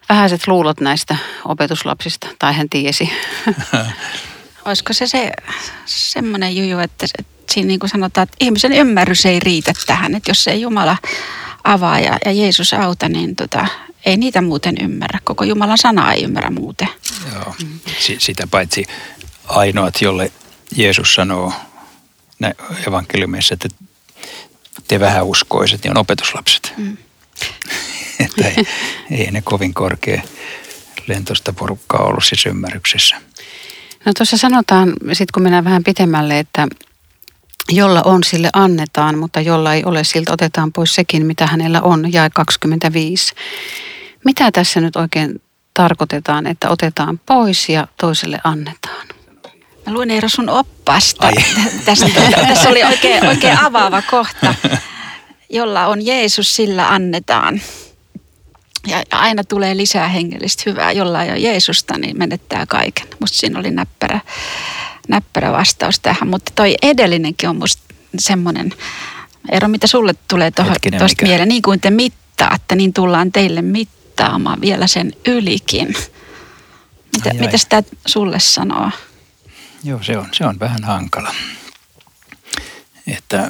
vähäiset 0.09 0.47
luulot 0.47 0.81
näistä 0.81 1.15
opetuslapsista, 1.45 2.27
tai 2.39 2.53
hän 2.53 2.69
tiesi. 2.69 3.09
Olisiko 4.65 4.93
se, 4.93 5.07
se 5.07 5.31
semmoinen 5.85 6.57
juju, 6.57 6.79
että, 6.79 7.05
että 7.19 7.53
siinä 7.53 7.67
niin 7.67 7.79
kuin 7.79 7.89
sanotaan, 7.89 8.23
että 8.23 8.37
ihmisen 8.39 8.71
ymmärrys 8.71 9.25
ei 9.25 9.39
riitä 9.39 9.73
tähän, 9.85 10.15
että 10.15 10.31
jos 10.31 10.47
ei 10.47 10.61
Jumala 10.61 10.97
avaa 11.63 11.99
ja, 11.99 12.17
ja 12.25 12.31
Jeesus 12.31 12.73
auta, 12.73 13.09
niin 13.09 13.35
tota, 13.35 13.67
ei 14.05 14.17
niitä 14.17 14.41
muuten 14.41 14.75
ymmärrä. 14.81 15.19
Koko 15.23 15.43
Jumalan 15.43 15.77
sana 15.77 16.13
ei 16.13 16.23
ymmärrä 16.23 16.49
muuten. 16.49 16.87
Joo, 17.33 17.55
sitä 18.17 18.47
paitsi 18.47 18.85
ainoat, 19.47 20.01
jolle 20.01 20.31
Jeesus 20.75 21.13
sanoo 21.13 21.53
evankeliumissa, 22.87 23.53
että 23.53 23.69
te 24.87 24.99
vähän 24.99 25.25
uskoiset, 25.25 25.83
niin 25.83 25.91
on 25.91 25.97
opetuslapset. 25.97 26.73
Mm. 26.77 26.97
että 28.25 28.47
ei, 28.47 28.65
ei 29.11 29.31
ne 29.31 29.41
kovin 29.41 29.73
korkea 29.73 30.21
lentosta 31.07 31.53
porukkaa 31.53 32.05
ollut 32.05 32.23
siis 32.23 32.45
ymmärryksessä. 32.45 33.15
No 34.05 34.13
tuossa 34.17 34.37
sanotaan, 34.37 34.93
sitten 35.07 35.33
kun 35.33 35.43
mennään 35.43 35.63
vähän 35.63 35.83
pitemmälle, 35.83 36.39
että 36.39 36.67
jolla 37.69 38.01
on, 38.05 38.23
sille 38.23 38.49
annetaan, 38.53 39.17
mutta 39.17 39.41
jolla 39.41 39.73
ei 39.73 39.83
ole, 39.85 40.03
siltä 40.03 40.33
otetaan 40.33 40.73
pois 40.73 40.95
sekin, 40.95 41.25
mitä 41.25 41.47
hänellä 41.47 41.81
on, 41.81 42.13
jae 42.13 42.29
25. 42.29 43.33
Mitä 44.25 44.51
tässä 44.51 44.81
nyt 44.81 44.95
oikein 44.95 45.41
tarkoitetaan, 45.73 46.47
että 46.47 46.69
otetaan 46.69 47.19
pois 47.25 47.69
ja 47.69 47.87
toiselle 47.97 48.39
annetaan? 48.43 49.07
Mä 49.85 49.93
luin 49.93 50.11
Eero 50.11 50.29
sun 50.29 50.49
oppasta. 50.49 51.29
Tässä, 51.85 52.05
tässä 52.47 52.69
oli 52.69 52.83
oikein, 52.83 53.27
oikein 53.27 53.59
avaava 53.59 54.01
kohta. 54.01 54.55
Jolla 55.49 55.87
on 55.87 56.05
Jeesus, 56.05 56.55
sillä 56.55 56.87
annetaan. 56.87 57.61
Ja 58.87 59.03
aina 59.11 59.43
tulee 59.43 59.77
lisää 59.77 60.07
hengellistä 60.07 60.63
hyvää. 60.65 60.91
Jolla 60.91 61.23
ei 61.23 61.29
ole 61.29 61.39
Jeesusta, 61.39 61.97
niin 61.97 62.17
menettää 62.17 62.65
kaiken. 62.65 63.07
Musta 63.19 63.37
siinä 63.37 63.59
oli 63.59 63.71
näppärä, 63.71 64.19
näppärä 65.07 65.51
vastaus 65.51 65.99
tähän. 65.99 66.27
Mutta 66.27 66.51
toi 66.55 66.75
edellinenkin 66.81 67.49
on 67.49 67.55
musta 67.55 67.83
semmoinen, 68.19 68.73
Eero, 69.49 69.67
mitä 69.67 69.87
sulle 69.87 70.15
tulee 70.27 70.51
tuosta 70.51 71.25
mieleen? 71.25 71.49
Niin 71.49 71.61
kuin 71.61 71.79
te 71.79 71.89
mittaatte, 71.89 72.75
niin 72.75 72.93
tullaan 72.93 73.31
teille 73.31 73.61
mittaamaan 73.61 74.61
vielä 74.61 74.87
sen 74.87 75.13
ylikin. 75.27 75.87
Mitä, 77.17 77.29
ai, 77.29 77.37
ai. 77.37 77.45
mitä 77.45 77.57
sitä 77.57 77.83
sulle 78.05 78.39
sanoo? 78.39 78.91
Joo, 79.83 80.03
se 80.03 80.17
on, 80.17 80.27
se 80.31 80.45
on 80.45 80.59
vähän 80.59 80.83
hankala. 80.83 81.35
Että 83.07 83.49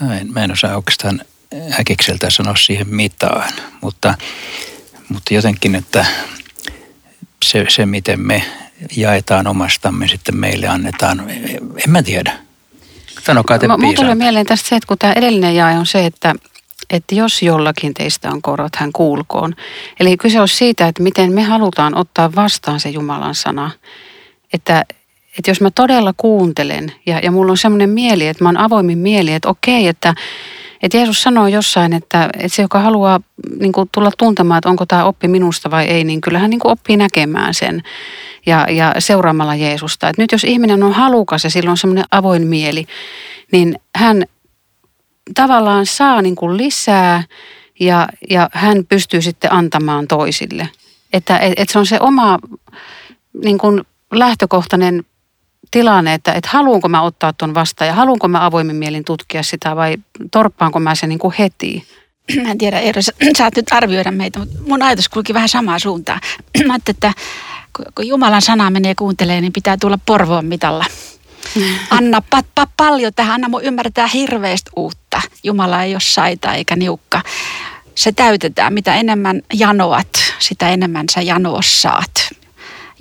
mä 0.00 0.18
en, 0.18 0.32
mä 0.32 0.44
en 0.44 0.52
osaa 0.52 0.76
oikeastaan 0.76 1.20
äkikseltä 1.80 2.30
sanoa 2.30 2.56
siihen 2.56 2.88
mitään, 2.88 3.52
mutta, 3.80 4.14
mutta 5.08 5.34
jotenkin, 5.34 5.74
että 5.74 6.06
se, 7.44 7.66
se 7.68 7.86
miten 7.86 8.20
me 8.20 8.42
jaetaan 8.96 9.46
omastamme 9.46 10.08
sitten 10.08 10.36
meille 10.36 10.68
annetaan, 10.68 11.30
en 11.86 11.90
mä 11.90 12.02
tiedä. 12.02 12.38
Sanokaa 13.22 13.58
te 13.58 13.68
Mulla 13.68 13.92
tulee 13.92 14.14
mieleen 14.14 14.46
tästä 14.46 14.68
se, 14.68 14.76
että 14.76 14.86
kun 14.86 14.98
tämä 14.98 15.12
edellinen 15.12 15.54
jae 15.54 15.78
on 15.78 15.86
se, 15.86 16.06
että, 16.06 16.34
että 16.90 17.14
jos 17.14 17.42
jollakin 17.42 17.94
teistä 17.94 18.30
on 18.30 18.42
korot, 18.42 18.76
hän 18.76 18.92
kuulkoon. 18.92 19.54
Eli 20.00 20.16
kyse 20.16 20.40
on 20.40 20.48
siitä, 20.48 20.88
että 20.88 21.02
miten 21.02 21.32
me 21.32 21.42
halutaan 21.42 21.94
ottaa 21.94 22.34
vastaan 22.34 22.80
se 22.80 22.88
Jumalan 22.88 23.34
sana. 23.34 23.70
Että, 24.52 24.84
että 25.38 25.50
jos 25.50 25.60
mä 25.60 25.70
todella 25.70 26.14
kuuntelen 26.16 26.92
ja, 27.06 27.18
ja 27.18 27.30
mulla 27.30 27.50
on 27.50 27.58
semmoinen 27.58 27.90
mieli, 27.90 28.26
että 28.26 28.44
mä 28.44 28.48
oon 28.48 28.56
avoimin 28.56 28.98
mieli, 28.98 29.32
että 29.32 29.48
okei, 29.48 29.88
että 29.88 30.14
että 30.82 30.98
Jeesus 30.98 31.22
sanoo 31.22 31.46
jossain, 31.46 31.92
että, 31.92 32.30
että 32.34 32.56
se, 32.56 32.62
joka 32.62 32.78
haluaa 32.78 33.20
niin 33.60 33.72
kuin, 33.72 33.88
tulla 33.92 34.10
tuntemaan, 34.18 34.58
että 34.58 34.68
onko 34.68 34.86
tämä 34.86 35.04
oppi 35.04 35.28
minusta 35.28 35.70
vai 35.70 35.84
ei, 35.84 36.04
niin 36.04 36.20
kyllähän 36.20 36.50
niin 36.50 36.60
kuin, 36.60 36.72
oppii 36.72 36.96
näkemään 36.96 37.54
sen 37.54 37.82
ja, 38.46 38.66
ja 38.70 38.94
seuraamalla 38.98 39.54
Jeesusta. 39.54 40.08
Et 40.08 40.18
nyt 40.18 40.32
jos 40.32 40.44
ihminen 40.44 40.82
on 40.82 40.92
halukas 40.92 41.44
ja 41.44 41.50
sillä 41.50 41.70
on 41.70 41.76
semmoinen 41.76 42.04
avoin 42.10 42.46
mieli, 42.46 42.86
niin 43.52 43.80
hän 43.96 44.24
tavallaan 45.34 45.86
saa 45.86 46.22
niin 46.22 46.36
kuin 46.36 46.56
lisää 46.56 47.22
ja, 47.80 48.08
ja 48.30 48.50
hän 48.52 48.86
pystyy 48.88 49.22
sitten 49.22 49.52
antamaan 49.52 50.08
toisille. 50.08 50.68
Että 51.12 51.38
et, 51.38 51.52
et 51.56 51.68
se 51.68 51.78
on 51.78 51.86
se 51.86 51.96
oma 52.00 52.38
niin 53.44 53.58
kuin 53.58 53.82
lähtökohtainen 54.12 55.04
tilanne, 55.72 56.14
että, 56.14 56.32
että 56.32 56.50
haluanko 56.52 56.88
mä 56.88 57.02
ottaa 57.02 57.32
tuon 57.32 57.54
vastaan 57.54 57.88
ja 57.88 57.94
haluanko 57.94 58.28
mä 58.28 58.46
avoimin 58.46 58.76
mielin 58.76 59.04
tutkia 59.04 59.42
sitä 59.42 59.76
vai 59.76 59.96
torppaanko 60.30 60.80
mä 60.80 60.94
sen 60.94 61.08
niin 61.08 61.18
kuin 61.18 61.34
heti. 61.38 61.86
Mä 62.42 62.50
en 62.50 62.58
tiedä, 62.58 62.78
Eero, 62.78 63.02
sä 63.02 63.12
saat 63.38 63.56
nyt 63.56 63.66
arvioida 63.70 64.10
meitä, 64.10 64.38
mutta 64.38 64.58
mun 64.66 64.82
ajatus 64.82 65.08
kulki 65.08 65.34
vähän 65.34 65.48
samaan 65.48 65.80
suuntaan. 65.80 66.20
Mä 66.66 66.72
ajattelin, 66.72 66.96
että 66.96 67.12
kun 67.94 68.06
Jumalan 68.06 68.42
sana 68.42 68.70
menee 68.70 68.94
kuuntelee, 68.94 69.40
niin 69.40 69.52
pitää 69.52 69.76
tulla 69.80 69.98
Porvoon 70.06 70.44
mitalla. 70.46 70.84
Anna 71.90 72.22
pa, 72.30 72.42
pa, 72.54 72.66
paljon 72.76 73.12
tähän, 73.16 73.34
anna 73.34 73.48
mun 73.48 73.64
ymmärtää 73.64 74.06
hirveästi 74.06 74.70
uutta. 74.76 75.20
Jumala 75.44 75.82
ei 75.82 75.94
ole 75.94 76.00
saita 76.00 76.54
eikä 76.54 76.76
niukka. 76.76 77.20
Se 77.94 78.12
täytetään. 78.12 78.72
Mitä 78.74 78.94
enemmän 78.94 79.42
janoat, 79.52 80.08
sitä 80.38 80.68
enemmän 80.68 81.06
sä 81.14 81.20
janoa 81.20 81.60
saat. 81.64 82.32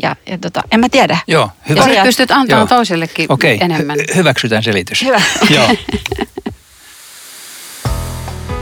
Ja, 0.04 0.16
ja 0.30 0.38
tota, 0.38 0.62
en 0.72 0.80
mä 0.80 0.90
tiedä. 0.90 1.18
Joo, 1.28 1.50
hyvä. 1.70 1.88
Ja 1.88 1.96
sä 1.96 2.04
pystyt 2.04 2.32
antamaan 2.32 2.68
toisellekin 2.68 3.26
Okei, 3.30 3.58
enemmän. 3.62 3.98
hy- 4.00 4.16
hyväksytään 4.16 4.64
selitys. 4.64 5.02
Hyvä. 5.02 5.22
Joo. 5.50 5.68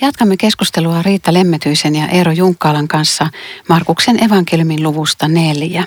Jatkamme 0.00 0.36
keskustelua 0.36 1.02
Riitta 1.02 1.32
Lemmetyisen 1.34 1.94
ja 1.94 2.08
Eero 2.08 2.32
Junkkaalan 2.32 2.88
kanssa 2.88 3.26
Markuksen 3.68 4.24
evankeliumin 4.24 4.82
luvusta 4.82 5.28
neljä. 5.28 5.84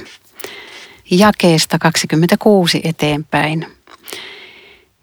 Jakeesta 1.20 1.80
26 1.80 2.82
eteenpäin. 2.84 3.68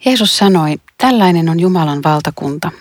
Jeesus 0.04 0.38
sanoi, 0.38 0.76
tällainen 0.98 1.48
on 1.48 1.60
Jumalan 1.60 2.02
valtakunta. 2.02 2.72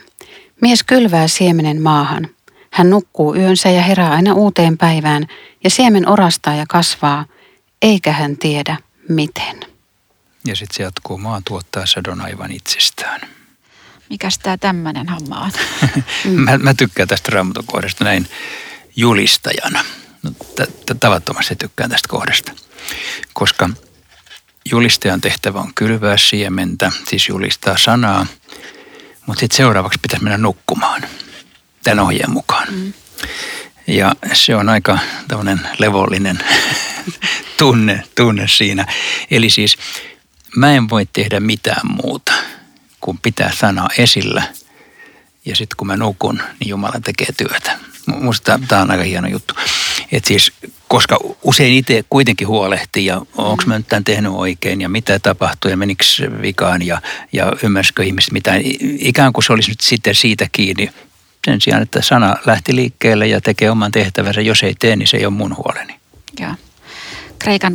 Mies 0.62 0.84
kylvää 0.84 1.28
siemenen 1.28 1.82
maahan. 1.82 2.28
Hän 2.72 2.90
nukkuu 2.90 3.36
yönsä 3.36 3.70
ja 3.70 3.82
herää 3.82 4.12
aina 4.12 4.34
uuteen 4.34 4.78
päivään, 4.78 5.28
ja 5.64 5.70
siemen 5.70 6.10
orastaa 6.10 6.56
ja 6.56 6.66
kasvaa, 6.70 7.26
eikä 7.82 8.12
hän 8.12 8.38
tiedä 8.38 8.78
miten. 9.10 9.60
Ja 10.46 10.56
sitten 10.56 10.78
se 10.78 10.84
jatkuu, 10.84 11.18
maa 11.18 11.42
tuottaa 11.46 11.86
sadon 11.86 12.22
aivan 12.22 12.52
itsestään. 12.52 13.22
Mikäs 14.10 14.40
tää 14.40 14.58
tämmönen 14.58 15.10
homma 15.10 15.40
on? 15.40 15.52
Mä, 16.46 16.58
mä 16.58 16.74
tykkään 16.74 17.08
tästä 17.08 17.32
raamatun 17.32 17.66
kohdasta 17.66 18.04
näin 18.04 18.28
julistajana. 18.96 19.84
No, 20.24 20.32
tavattomasti 21.00 21.56
tykkään 21.56 21.90
tästä 21.90 22.08
kohdasta, 22.08 22.52
koska 23.34 23.70
julistajan 24.72 25.22
tehtävä 25.22 25.60
on 25.60 25.74
kylvää 25.76 26.18
siementä, 26.18 26.92
siis 27.10 27.30
julistaa 27.30 27.78
sanaa, 27.78 28.26
mutta 29.26 29.40
sitten 29.40 29.58
seuraavaksi 29.58 30.00
pitäisi 30.02 30.24
mennä 30.24 30.38
nukkumaan 30.38 31.02
tämän 31.84 32.00
ohjeen 32.00 32.32
mukaan. 32.32 32.68
Mm. 32.72 32.94
Ja 33.88 34.16
se 34.34 34.56
on 34.56 34.70
aika 34.70 35.00
tämmöinen 35.28 35.62
levollinen 35.80 36.40
tunne, 37.60 38.04
tunne 38.16 38.48
siinä. 38.48 38.86
Eli 39.32 39.50
siis 39.50 39.78
mä 40.56 40.74
en 40.74 40.90
voi 40.90 41.06
tehdä 41.14 41.40
mitään 41.40 41.82
muuta 42.04 42.34
kuin 43.02 43.18
pitää 43.18 43.52
sanaa 43.60 43.90
esillä. 43.98 44.44
Ja 45.46 45.56
sitten 45.56 45.78
kun 45.78 45.88
mä 45.88 45.98
nukun, 45.98 46.42
niin 46.60 46.70
Jumala 46.70 47.00
tekee 47.00 47.28
työtä. 47.38 47.80
Musta 48.06 48.60
tämä 48.68 48.82
on 48.82 48.92
aika 48.92 49.04
hieno 49.04 49.28
juttu. 49.28 49.54
Et 50.12 50.26
siis, 50.26 50.52
koska 50.88 51.18
usein 51.44 51.74
itse 51.74 52.04
kuitenkin 52.10 52.48
huolehtii 52.48 53.06
ja 53.06 53.22
onko 53.38 53.64
mä 53.66 53.78
nyt 53.78 53.88
tämän 53.88 54.04
tehnyt 54.04 54.32
oikein 54.32 54.82
ja 54.82 54.90
mitä 54.90 55.20
tapahtui 55.20 55.72
ja 55.72 55.78
menikö 55.78 56.04
vikaan 56.42 56.86
ja, 56.86 57.02
ja 57.34 57.54
ymmärsikö 57.64 58.04
ihmiset 58.04 58.32
mitään. 58.32 58.62
Ikään 58.82 59.34
kuin 59.34 59.44
se 59.44 59.54
olisi 59.54 59.72
nyt 59.72 59.82
sitten 59.82 60.16
siitä 60.16 60.48
kiinni 60.52 60.90
sen 61.46 61.62
sijaan, 61.62 61.82
että 61.82 62.02
sana 62.02 62.36
lähti 62.46 62.76
liikkeelle 62.76 63.28
ja 63.28 63.42
tekee 63.42 63.72
oman 63.72 63.92
tehtävänsä. 63.92 64.42
Jos 64.42 64.64
ei 64.64 64.76
tee, 64.80 64.96
niin 64.96 65.08
se 65.08 65.18
ei 65.18 65.26
ole 65.26 65.34
mun 65.34 65.56
huoleni. 65.58 65.96
Joo. 66.40 66.52
Kreikan 67.40 67.74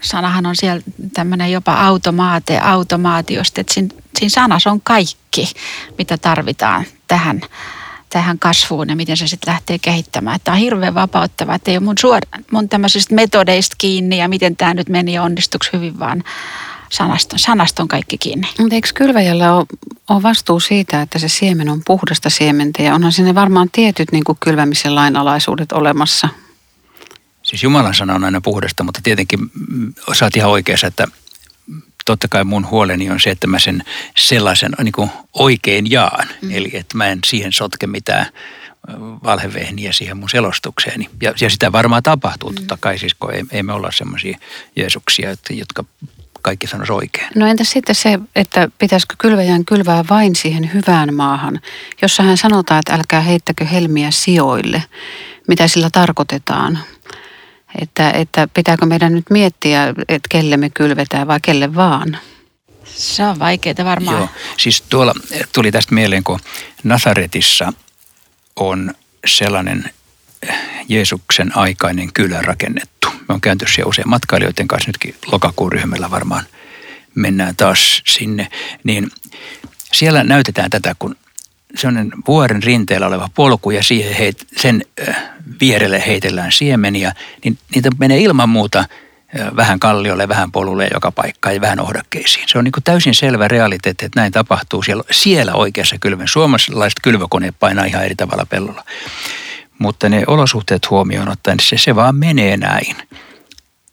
sanahan 0.00 0.46
on 0.46 0.56
siellä 0.56 0.82
tämmöinen 1.14 1.52
jopa 1.52 1.74
automaate, 1.74 2.58
automaatiosta, 2.58 3.60
että 3.60 3.74
siinä, 3.74 3.88
siinä 4.18 4.30
sanassa 4.30 4.70
on 4.70 4.80
kaikki, 4.80 5.52
mitä 5.98 6.18
tarvitaan 6.18 6.84
tähän, 7.08 7.40
tähän 8.10 8.38
kasvuun 8.38 8.88
ja 8.88 8.96
miten 8.96 9.16
se 9.16 9.28
sitten 9.28 9.52
lähtee 9.52 9.78
kehittämään. 9.78 10.40
Tämä 10.44 10.54
on 10.54 10.60
hirveän 10.60 10.94
vapauttava, 10.94 11.54
että 11.54 11.70
ei 11.70 11.76
ole 11.76 11.84
mun, 11.84 11.98
suor, 12.00 12.20
mun 12.50 12.68
tämmöisistä 12.68 13.14
metodeista 13.14 13.76
kiinni 13.78 14.18
ja 14.18 14.28
miten 14.28 14.56
tämä 14.56 14.74
nyt 14.74 14.88
meni 14.88 15.12
ja 15.12 15.22
onnistuksi 15.22 15.70
hyvin, 15.72 15.98
vaan 15.98 16.24
sanasta, 16.88 17.38
sanasta 17.38 17.82
on 17.82 17.88
kaikki 17.88 18.18
kiinni. 18.18 18.48
Mutta 18.58 18.74
eikö 18.74 18.88
kylväjällä 18.94 19.54
ole, 19.54 19.66
ole 20.08 20.22
vastuu 20.22 20.60
siitä, 20.60 21.02
että 21.02 21.18
se 21.18 21.28
siemen 21.28 21.68
on 21.68 21.82
puhdasta 21.86 22.30
siementä 22.30 22.82
ja 22.82 22.94
onhan 22.94 23.12
sinne 23.12 23.34
varmaan 23.34 23.68
tietyt 23.72 24.12
niin 24.12 24.24
kuin 24.24 24.38
kylvämisen 24.40 24.94
lainalaisuudet 24.94 25.72
olemassa? 25.72 26.28
Siis 27.42 27.62
Jumalan 27.62 27.94
sana 27.94 28.14
on 28.14 28.24
aina 28.24 28.40
puhdasta, 28.40 28.84
mutta 28.84 29.00
tietenkin 29.02 29.40
mm, 29.40 29.94
saat 30.12 30.36
ihan 30.36 30.50
oikeassa, 30.50 30.86
että 30.86 31.08
totta 32.06 32.28
kai 32.28 32.44
mun 32.44 32.70
huoleni 32.70 33.10
on 33.10 33.20
se, 33.20 33.30
että 33.30 33.46
mä 33.46 33.58
sen 33.58 33.82
sellaisen 34.16 34.72
niin 34.82 34.92
kuin 34.92 35.10
oikein 35.32 35.90
jaan. 35.90 36.28
Mm. 36.42 36.50
Eli 36.50 36.70
että 36.72 36.96
mä 36.96 37.06
en 37.06 37.18
siihen 37.26 37.52
sotke 37.52 37.86
mitään 37.86 38.26
valhevehniä 39.24 39.92
siihen 39.92 40.16
mun 40.16 40.28
selostukseeni. 40.28 41.08
Ja, 41.22 41.34
ja 41.40 41.50
sitä 41.50 41.72
varmaan 41.72 42.02
tapahtuu 42.02 42.50
mm. 42.50 42.54
totta 42.54 42.78
kai, 42.80 42.98
siis 42.98 43.14
kun 43.14 43.34
ei, 43.34 43.44
ei 43.52 43.62
me 43.62 43.72
olla 43.72 43.92
semmoisia 43.92 44.38
Jeesuksia, 44.76 45.34
jotka 45.50 45.84
kaikki 46.42 46.66
sanoisi 46.66 46.92
oikein. 46.92 47.26
No 47.34 47.46
entäs 47.46 47.70
sitten 47.70 47.94
se, 47.94 48.18
että 48.36 48.68
pitäisikö 48.78 49.14
kylväjän 49.18 49.64
kylvää 49.64 50.04
vain 50.10 50.36
siihen 50.36 50.70
hyvään 50.74 51.14
maahan, 51.14 51.60
jossa 52.02 52.22
hän 52.22 52.36
sanotaan, 52.36 52.78
että 52.78 52.94
älkää 52.94 53.20
heittäkö 53.20 53.64
helmiä 53.64 54.10
sijoille. 54.10 54.82
Mitä 55.48 55.68
sillä 55.68 55.90
tarkoitetaan? 55.92 56.78
Että, 57.80 58.10
että 58.10 58.48
pitääkö 58.54 58.86
meidän 58.86 59.14
nyt 59.14 59.30
miettiä, 59.30 59.94
että 60.08 60.28
kelle 60.28 60.56
me 60.56 60.70
kylvetään 60.70 61.26
vai 61.26 61.38
kelle 61.42 61.74
vaan? 61.74 62.18
Se 62.84 63.24
on 63.24 63.38
vaikeaa 63.38 63.84
varmaan. 63.84 64.16
Joo, 64.16 64.28
siis 64.56 64.82
tuolla 64.82 65.14
tuli 65.52 65.72
tästä 65.72 65.94
mieleen, 65.94 66.24
kun 66.24 66.40
Nasaretissa 66.84 67.72
on 68.56 68.94
sellainen 69.26 69.90
Jeesuksen 70.88 71.56
aikainen 71.56 72.12
kylä 72.12 72.42
rakennettu. 72.42 73.08
Me 73.28 73.34
on 73.34 73.40
käänty 73.40 73.66
siellä 73.68 73.88
usein 73.88 74.08
matkailijoiden 74.08 74.68
kanssa, 74.68 74.88
nytkin 74.88 75.14
lokakuun 75.32 75.72
ryhmällä 75.72 76.10
varmaan 76.10 76.44
mennään 77.14 77.56
taas 77.56 78.02
sinne. 78.06 78.48
Niin 78.84 79.10
siellä 79.92 80.24
näytetään 80.24 80.70
tätä, 80.70 80.94
kun 80.98 81.16
sellainen 81.76 82.12
vuoren 82.26 82.62
rinteellä 82.62 83.06
oleva 83.06 83.28
polku 83.34 83.70
ja 83.70 83.82
siihen 83.82 84.14
heit, 84.14 84.46
sen 84.56 84.82
vierelle 85.60 86.02
heitellään 86.06 86.52
siemeniä, 86.52 87.12
niin 87.44 87.58
niitä 87.74 87.90
menee 87.98 88.18
ilman 88.18 88.48
muuta 88.48 88.84
vähän 89.56 89.80
kalliolle, 89.80 90.28
vähän 90.28 90.52
polulle 90.52 90.88
joka 90.94 91.12
paikkaan 91.12 91.54
ja 91.54 91.60
vähän 91.60 91.80
ohdakkeisiin. 91.80 92.44
Se 92.48 92.58
on 92.58 92.64
niin 92.64 92.72
täysin 92.84 93.14
selvä 93.14 93.48
realiteetti, 93.48 94.04
että 94.04 94.20
näin 94.20 94.32
tapahtuu 94.32 94.82
siellä, 94.82 95.04
siellä 95.10 95.52
oikeassa 95.54 95.96
kylven. 96.00 96.28
Suomalaiset 96.28 97.00
kylvökoneet 97.02 97.54
painaa 97.60 97.84
ihan 97.84 98.04
eri 98.04 98.14
tavalla 98.14 98.46
pellolla. 98.46 98.84
Mutta 99.78 100.08
ne 100.08 100.24
olosuhteet 100.26 100.90
huomioon 100.90 101.28
ottaen, 101.28 101.60
se, 101.60 101.78
se 101.78 101.96
vaan 101.96 102.16
menee 102.16 102.56
näin. 102.56 102.96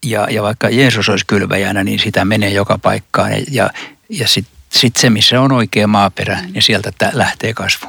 Ja, 0.06 0.28
ja 0.32 0.44
vaikka 0.44 0.70
Jeesus 0.70 1.10
olisi 1.10 1.26
kylväjänä, 1.26 1.84
niin 1.84 2.00
sitä 2.00 2.26
menee 2.26 2.50
joka 2.50 2.78
paikkaan. 2.78 3.32
Ja, 3.32 3.40
ja, 3.52 3.70
ja 4.10 4.28
sitten 4.74 4.82
sit 4.82 4.96
se, 4.96 5.10
missä 5.10 5.42
on 5.42 5.52
oikea 5.52 5.88
maaperä, 5.88 6.40
niin 6.54 6.62
sieltä 6.62 6.92
lähtee 7.14 7.54
kasvu. 7.54 7.88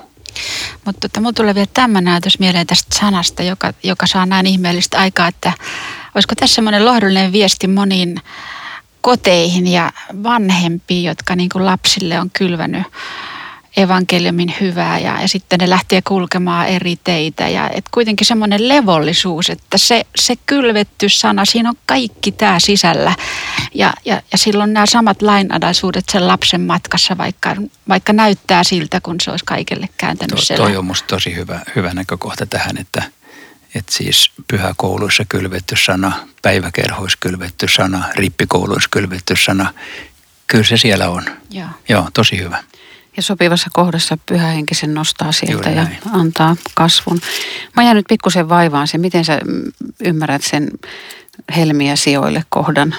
Mutta 0.85 1.01
tota, 1.01 1.21
mulla 1.21 1.33
tulee 1.33 1.55
vielä 1.55 1.69
tämmöinen 1.75 2.13
ajatus 2.13 2.39
mieleen 2.39 2.67
tästä 2.67 2.99
sanasta, 2.99 3.43
joka, 3.43 3.73
joka 3.83 4.07
saa 4.07 4.27
näin 4.27 4.47
ihmeellistä 4.47 4.99
aikaa, 4.99 5.29
että 5.29 5.53
olisiko 6.15 6.35
tässä 6.35 6.55
semmoinen 6.55 6.85
lohdullinen 6.85 7.33
viesti 7.33 7.67
moniin 7.67 8.17
koteihin 9.01 9.67
ja 9.67 9.93
vanhempiin, 10.23 11.05
jotka 11.05 11.37
niin 11.37 11.49
kuin 11.49 11.67
lapsille 11.67 12.21
on 12.21 12.31
kylvänyt 12.31 12.83
evankeliumin 13.77 14.55
hyvää 14.61 14.99
ja, 14.99 15.21
ja 15.21 15.29
sitten 15.29 15.59
ne 15.59 15.71
lähtee 15.71 16.03
kulkemaan 16.03 16.67
eri 16.67 16.99
teitä. 17.05 17.49
Ja 17.49 17.71
et 17.71 17.85
kuitenkin 17.91 18.27
semmoinen 18.27 18.69
levollisuus, 18.69 19.51
että 19.51 19.79
se, 19.79 20.07
se 20.17 20.35
kylvetty 20.47 21.09
sana, 21.09 21.45
siinä 21.45 21.69
on 21.69 21.77
kaikki 21.87 22.33
tämä 22.33 22.59
sisällä. 22.59 23.15
Ja, 23.75 23.95
ja, 24.05 24.23
ja 24.33 24.39
silloin 24.39 24.73
nämä 24.73 24.87
samat 24.87 25.23
lainadaisuudet 25.23 26.05
sen 26.13 26.27
lapsen 26.27 26.61
matkassa, 26.61 27.19
vaikka, 27.19 27.57
vaikka 27.89 28.13
näyttää 28.13 28.65
siltä, 28.65 29.01
kun 29.01 29.17
se 29.21 29.31
olisi 29.31 29.45
kaikille 29.45 29.89
kääntänyt 29.99 30.45
to, 30.49 30.57
Toi 30.57 30.77
on 30.77 30.85
musta 30.85 31.07
tosi 31.07 31.35
hyvä, 31.35 31.61
hyvä 31.77 31.95
näkökohta 31.95 32.47
tähän, 32.47 32.79
että, 32.79 33.03
että 33.75 33.93
siis 33.93 34.31
pyhäkouluissa 34.49 35.25
kylvetty 35.29 35.77
sana, 35.77 36.13
päiväkerhoissa 36.43 37.19
kylvetty 37.21 37.69
sana, 37.69 38.05
rippikouluissa 38.15 38.89
kylvetty 38.93 39.35
sana, 39.37 39.75
kyllä 40.47 40.65
se 40.65 40.77
siellä 40.77 41.09
on. 41.09 41.25
Joo, 41.51 41.69
Joo 41.89 42.09
tosi 42.15 42.39
hyvä. 42.39 42.65
Ja 43.17 43.23
sopivassa 43.23 43.71
kohdassa 43.73 44.19
pyhähenkisen 44.27 44.95
nostaa 44.95 45.33
sieltä 45.33 45.71
ja 45.71 45.87
antaa 46.13 46.57
kasvun. 46.75 47.21
Mä 47.77 47.83
jään 47.83 47.97
nyt 47.97 48.07
pikkusen 48.09 48.49
vaivaan 48.49 48.89
se, 48.89 48.99
miten 48.99 49.25
sä 49.25 49.41
ymmärrät 50.05 50.43
sen 50.43 50.71
helmiä 51.57 51.97
sijoille 51.97 52.45
kohdan. 52.49 52.95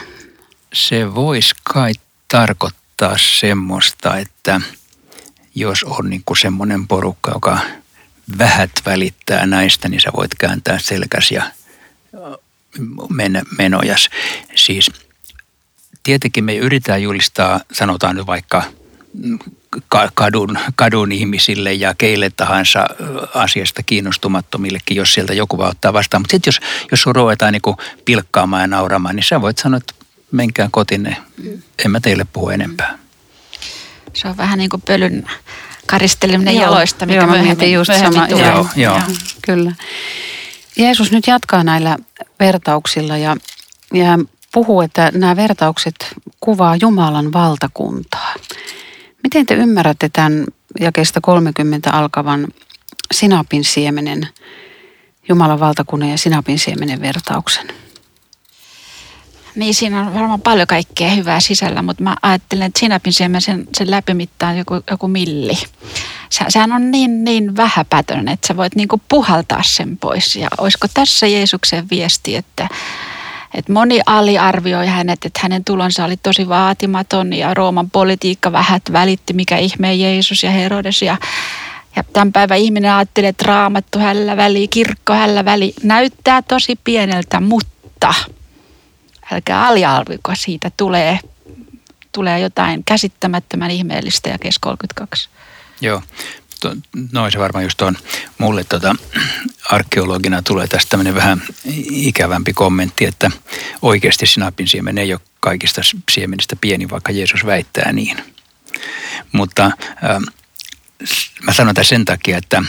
Se 0.73 1.15
voisi 1.15 1.55
kai 1.63 1.93
tarkoittaa 2.27 2.85
tarkoittaa 2.97 3.17
semmoista, 3.39 4.17
että 4.17 4.61
jos 5.55 5.83
on 5.83 6.09
niin 6.09 6.21
kuin 6.25 6.37
semmoinen 6.37 6.87
porukka, 6.87 7.31
joka 7.31 7.59
vähät 8.37 8.71
välittää 8.85 9.45
näistä, 9.45 9.89
niin 9.89 10.01
sä 10.01 10.11
voit 10.17 10.35
kääntää 10.35 10.79
selkäsi 10.79 11.35
ja 11.35 11.51
mennä 13.09 13.41
menojas. 13.57 14.09
Siis 14.55 14.91
tietenkin 16.03 16.43
me 16.43 16.55
yritetään 16.55 17.03
julistaa, 17.03 17.61
sanotaan 17.71 18.15
nyt 18.15 18.27
vaikka 18.27 18.63
kadun, 20.13 20.57
kadun 20.75 21.11
ihmisille 21.11 21.73
ja 21.73 21.93
keille 21.97 22.31
tahansa 22.37 22.85
asiasta 23.33 23.83
kiinnostumattomillekin, 23.83 24.97
jos 24.97 25.13
sieltä 25.13 25.33
joku 25.33 25.57
vaan 25.57 25.69
ottaa 25.69 25.93
vastaan. 25.93 26.21
Mutta 26.21 26.31
sitten 26.31 26.47
jos, 26.47 26.59
jos 26.91 27.01
sun 27.01 27.15
ruvetaan 27.15 27.53
niinku 27.53 27.77
pilkkaamaan 28.05 28.61
ja 28.61 28.67
nauramaan, 28.67 29.15
niin 29.15 29.23
sä 29.23 29.41
voit 29.41 29.57
sanoa, 29.57 29.77
että 29.77 29.93
menkää 30.31 30.69
kotinne, 30.71 31.17
en 31.85 31.91
mä 31.91 31.99
teille 31.99 32.27
puhu 32.33 32.49
enempää. 32.49 32.97
Se 34.13 34.27
on 34.27 34.37
vähän 34.37 34.59
niin 34.59 34.69
kuin 34.69 34.81
pölyn 34.81 35.25
karisteleminen 35.87 36.55
jaloista, 36.55 37.05
mikä 37.05 37.17
joo, 37.17 37.27
myöhemmin, 37.27 37.73
just 37.73 37.89
myöhemmin 37.89 38.13
sama, 38.13 38.27
tulee. 38.27 38.51
Joo, 38.51 38.67
joo. 38.75 39.01
Kyllä. 39.41 39.71
Jeesus 40.77 41.11
nyt 41.11 41.27
jatkaa 41.27 41.63
näillä 41.63 41.97
vertauksilla 42.39 43.17
ja, 43.17 43.37
ja 43.93 44.19
puhuu, 44.53 44.81
että 44.81 45.11
nämä 45.13 45.35
vertaukset 45.35 45.95
kuvaa 46.39 46.75
Jumalan 46.81 47.33
valtakuntaa. 47.33 48.14
Miten 49.25 49.45
te 49.45 49.53
ymmärrätte 49.53 50.09
tämän 50.09 50.45
jakeesta 50.79 51.21
30 51.21 51.91
alkavan 51.91 52.47
sinapin 53.13 53.63
siemenen, 53.63 54.27
Jumalan 55.29 55.59
valtakunnan 55.59 56.09
ja 56.09 56.17
sinapin 56.17 56.59
siemenen 56.59 57.01
vertauksen? 57.01 57.67
Niin 59.55 59.73
siinä 59.73 60.01
on 60.01 60.13
varmaan 60.13 60.41
paljon 60.41 60.67
kaikkea 60.67 61.09
hyvää 61.09 61.39
sisällä, 61.39 61.81
mutta 61.81 62.03
mä 62.03 62.15
ajattelen, 62.21 62.65
että 62.65 62.79
sinapin 62.79 63.13
siemen 63.13 63.41
sen, 63.41 63.67
sen 63.77 63.91
läpimittaa 63.91 64.53
joku, 64.53 64.73
joku 64.91 65.07
milli. 65.07 65.57
Se, 66.29 66.45
sehän 66.49 66.71
on 66.71 66.91
niin, 66.91 67.23
niin 67.23 67.55
vähäpätön, 67.55 68.27
että 68.27 68.47
sä 68.47 68.57
voit 68.57 68.75
niinku 68.75 69.01
puhaltaa 69.09 69.63
sen 69.63 69.97
pois. 69.97 70.35
Ja 70.35 70.47
olisiko 70.57 70.87
tässä 70.93 71.27
Jeesuksen 71.27 71.89
viesti, 71.89 72.35
että, 72.35 72.67
että 73.55 73.73
moni 73.73 73.99
aliarvioi 74.05 74.87
hänet, 74.87 75.25
että 75.25 75.39
hänen 75.43 75.63
tulonsa 75.63 76.05
oli 76.05 76.17
tosi 76.17 76.49
vaatimaton 76.49 77.33
ja 77.33 77.53
Rooman 77.53 77.89
politiikka 77.89 78.51
vähät 78.51 78.83
välitti, 78.91 79.33
mikä 79.33 79.57
ihme 79.57 79.95
Jeesus 79.95 80.43
ja 80.43 80.51
Herodes 80.51 81.01
ja 81.01 81.17
ja 81.95 82.03
tämän 82.03 82.31
päivän 82.31 82.57
ihminen 82.57 82.91
ajattelee, 82.91 83.29
että 83.29 83.45
raamattu 83.47 83.99
hällä 83.99 84.37
väli, 84.37 84.67
kirkko 84.67 85.13
hällä 85.13 85.45
väli 85.45 85.73
näyttää 85.83 86.41
tosi 86.41 86.79
pieneltä, 86.83 87.39
mutta 87.39 88.13
älkää 89.31 89.67
aliarviko, 89.67 90.31
siitä 90.35 90.71
tulee, 90.77 91.19
tulee 92.11 92.39
jotain 92.39 92.83
käsittämättömän 92.83 93.71
ihmeellistä 93.71 94.29
ja 94.29 94.37
kes 94.37 94.59
32. 94.59 95.29
Joo, 95.81 96.01
noin 97.11 97.31
se 97.31 97.39
varmaan 97.39 97.63
just 97.63 97.81
on. 97.81 97.97
Mulle 98.37 98.63
tota, 98.63 98.95
arkeologina 99.71 100.41
tulee 100.41 100.67
tästä 100.67 100.89
tämmöinen 100.89 101.15
vähän 101.15 101.41
ikävämpi 101.91 102.53
kommentti, 102.53 103.05
että 103.05 103.31
oikeasti 103.81 104.25
sinapin 104.25 104.67
siemen 104.67 104.97
ei 104.97 105.13
ole 105.13 105.21
kaikista 105.39 105.81
siemenistä 106.11 106.55
pieni, 106.61 106.89
vaikka 106.89 107.11
Jeesus 107.11 107.45
väittää 107.45 107.91
niin. 107.91 108.17
Mutta 109.31 109.65
ähm, 109.65 110.23
mä 111.43 111.53
sanon 111.53 111.75
tämän 111.75 111.85
sen 111.85 112.05
takia, 112.05 112.37
että 112.37 112.63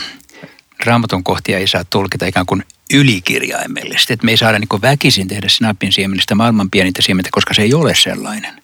raamatun 0.85 1.23
kohtia 1.23 1.57
ei 1.57 1.67
saa 1.67 1.83
tulkita 1.83 2.25
ikään 2.25 2.45
kuin 2.45 2.63
ylikirjaimellisesti. 2.93 4.13
Että 4.13 4.25
me 4.25 4.31
ei 4.31 4.37
saada 4.37 4.59
niin 4.59 4.81
väkisin 4.81 5.27
tehdä 5.27 5.49
sinapin 5.49 5.93
siemenistä 5.93 6.35
maailman 6.35 6.69
pienintä 6.69 7.01
siementä, 7.01 7.29
koska 7.31 7.53
se 7.53 7.61
ei 7.61 7.73
ole 7.73 7.95
sellainen. 7.95 8.61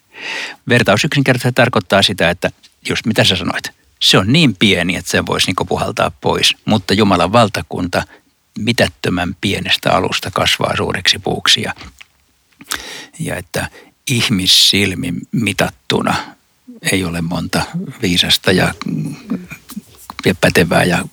Vertaus 0.70 1.04
yksinkertaisesti 1.04 1.56
tarkoittaa 1.56 2.02
sitä, 2.02 2.30
että 2.30 2.52
just 2.90 3.06
mitä 3.06 3.24
sä 3.24 3.36
sanoit, 3.36 3.83
se 4.04 4.18
on 4.18 4.34
niin 4.34 4.56
pieni, 4.56 4.96
että 4.96 5.12
se 5.12 5.26
voisi 5.26 5.48
niin 5.48 5.68
puhaltaa 5.68 6.12
pois. 6.22 6.56
Mutta 6.66 6.94
Jumalan 6.94 7.32
valtakunta 7.32 8.04
mitättömän 8.60 9.36
pienestä 9.42 9.92
alusta 9.92 10.32
kasvaa 10.32 10.76
suureksi 10.78 11.20
puuksi. 11.20 11.62
Ja, 11.62 11.74
ja 13.20 13.36
että 13.36 13.70
ihmissilmin 14.08 15.22
mitattuna 15.32 16.16
ei 16.92 17.04
ole 17.04 17.22
monta 17.22 17.62
viisasta 18.02 18.52
ja, 18.52 18.74
ja 20.26 20.36
pätevää 20.42 20.84
ja 20.84 21.06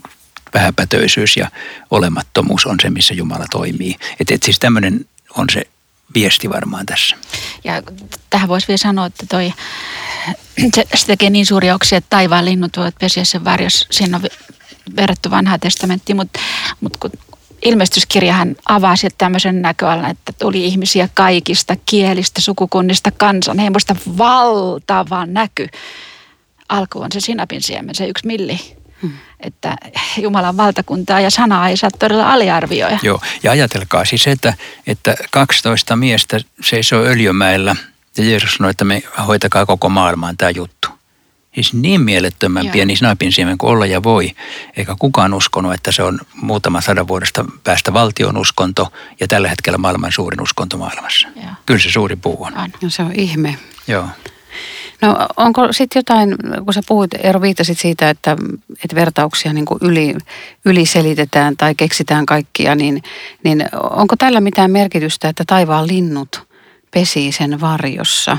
vähäpätöisyys 0.55 1.37
ja 1.37 1.51
olemattomuus 1.91 2.67
on 2.67 2.77
se, 2.83 2.91
missä 2.91 3.15
Jumala 3.15 3.47
toimii. 3.51 3.97
Että 4.21 4.35
et 4.35 4.43
siis 4.43 4.59
tämmöinen 4.59 5.07
on 5.37 5.47
se 5.53 5.63
viesti 6.15 6.51
varmaan 6.51 6.87
tässä. 6.87 7.17
Ja 7.65 7.83
tähän 8.31 8.49
voisi 8.49 8.69
vielä 8.69 8.77
sanoa, 8.77 9.07
että 9.07 9.27
toi, 9.29 9.53
se, 10.75 10.85
se 10.95 11.07
tekee 11.07 11.31
niin 11.31 11.47
suuria 11.47 11.75
oksia, 11.75 11.99
että 11.99 12.11
taivaan 12.11 12.45
linnut 12.45 12.77
voivat 12.77 12.95
pesiä 13.01 13.25
sen 13.25 13.45
varjos. 13.45 13.87
Siinä 13.91 14.17
on 14.17 14.23
verrattu 14.97 15.31
vanhaa 15.31 15.59
testamenttiin, 15.59 16.17
mutta, 16.17 16.41
mutta 16.81 16.99
kun 16.99 17.11
ilmestyskirjahan 17.65 18.57
avasi 18.69 19.09
tämmöisen 19.19 19.63
näköalan, 19.63 20.11
että 20.11 20.33
tuli 20.39 20.65
ihmisiä 20.65 21.09
kaikista 21.15 21.77
kielistä, 21.87 22.41
sukukunnista, 22.41 23.11
kansanheimosta 23.11 23.97
valtava 24.19 25.27
näky. 25.27 25.69
Alku 26.69 27.01
on 27.01 27.13
se 27.13 27.21
sinapin 27.21 27.63
siemen, 27.63 27.95
se 27.95 28.07
yksi 28.07 28.27
milli. 28.27 28.80
Hmm. 29.03 29.13
Että 29.41 29.77
Jumalan 30.17 30.57
valtakuntaa 30.57 31.21
ja 31.21 31.31
sanaa 31.31 31.69
ei 31.69 31.77
saa 31.77 31.91
todella 31.99 32.33
aliarvioida. 32.33 32.99
Joo, 33.03 33.21
ja 33.43 33.51
ajatelkaa 33.51 34.05
siis, 34.05 34.27
että, 34.27 34.55
että 34.87 35.15
12 35.31 35.97
miestä 35.97 36.41
seisoo 36.61 37.05
Öljymäellä 37.05 37.77
ja 38.17 38.25
Jeesus 38.25 38.55
sanoi, 38.55 38.71
että 38.71 38.85
me 38.85 39.03
hoitakaa 39.27 39.67
koko 39.67 39.89
maailmaan 39.89 40.37
tämä 40.37 40.51
juttu. 40.51 40.89
Siis 41.55 41.73
niin 41.75 42.01
mielettömän 42.01 42.65
Joo. 42.65 42.73
pieni 42.73 42.97
snapin 42.97 43.33
siemen 43.33 43.59
kuin 43.59 43.71
olla 43.71 43.87
ja 43.87 44.03
voi. 44.03 44.33
Eikä 44.77 44.97
kukaan 44.99 45.35
uskonut, 45.35 45.75
että 45.75 45.93
se 45.93 46.03
on 46.03 46.21
muutama 46.35 46.81
sadan 46.81 47.09
vuodesta 47.09 47.45
päästä 47.65 47.93
valtion 47.93 48.37
uskonto 48.37 48.93
ja 49.21 49.29
tällä 49.29 49.49
hetkellä 49.49 49.79
maailman 49.79 50.13
suurin 50.13 50.43
uskonto 50.43 50.77
maailmassa. 50.77 51.29
Joo. 51.37 51.45
Kyllä 51.67 51.81
se 51.81 51.91
suuri 51.91 52.17
puu 52.17 52.43
on. 52.45 52.59
on. 52.59 52.71
No 52.83 52.91
se 52.91 53.03
on 53.03 53.13
ihme. 53.15 53.59
Joo. 53.87 54.09
No 55.03 55.17
onko 55.37 55.73
sitten 55.73 56.01
jotain, 56.01 56.37
kun 56.65 56.75
sä 56.75 56.81
puhuit, 56.89 57.15
Eero 57.15 57.41
viittasit 57.41 57.79
siitä, 57.79 58.11
että, 58.11 58.37
että 58.85 58.97
vertauksia 58.97 59.53
niin 59.53 59.67
yli, 59.81 60.15
yliselitetään 60.65 61.57
tai 61.57 61.75
keksitään 61.75 62.27
kaikkia, 62.27 62.75
niin, 62.75 63.03
niin 63.45 63.65
onko 63.91 64.17
tällä 64.17 64.41
mitään 64.41 64.71
merkitystä, 64.71 65.29
että 65.29 65.45
taivaan 65.47 65.87
linnut 65.87 66.49
pesii 66.91 67.33
sen 67.33 67.61
varjossa? 67.61 68.39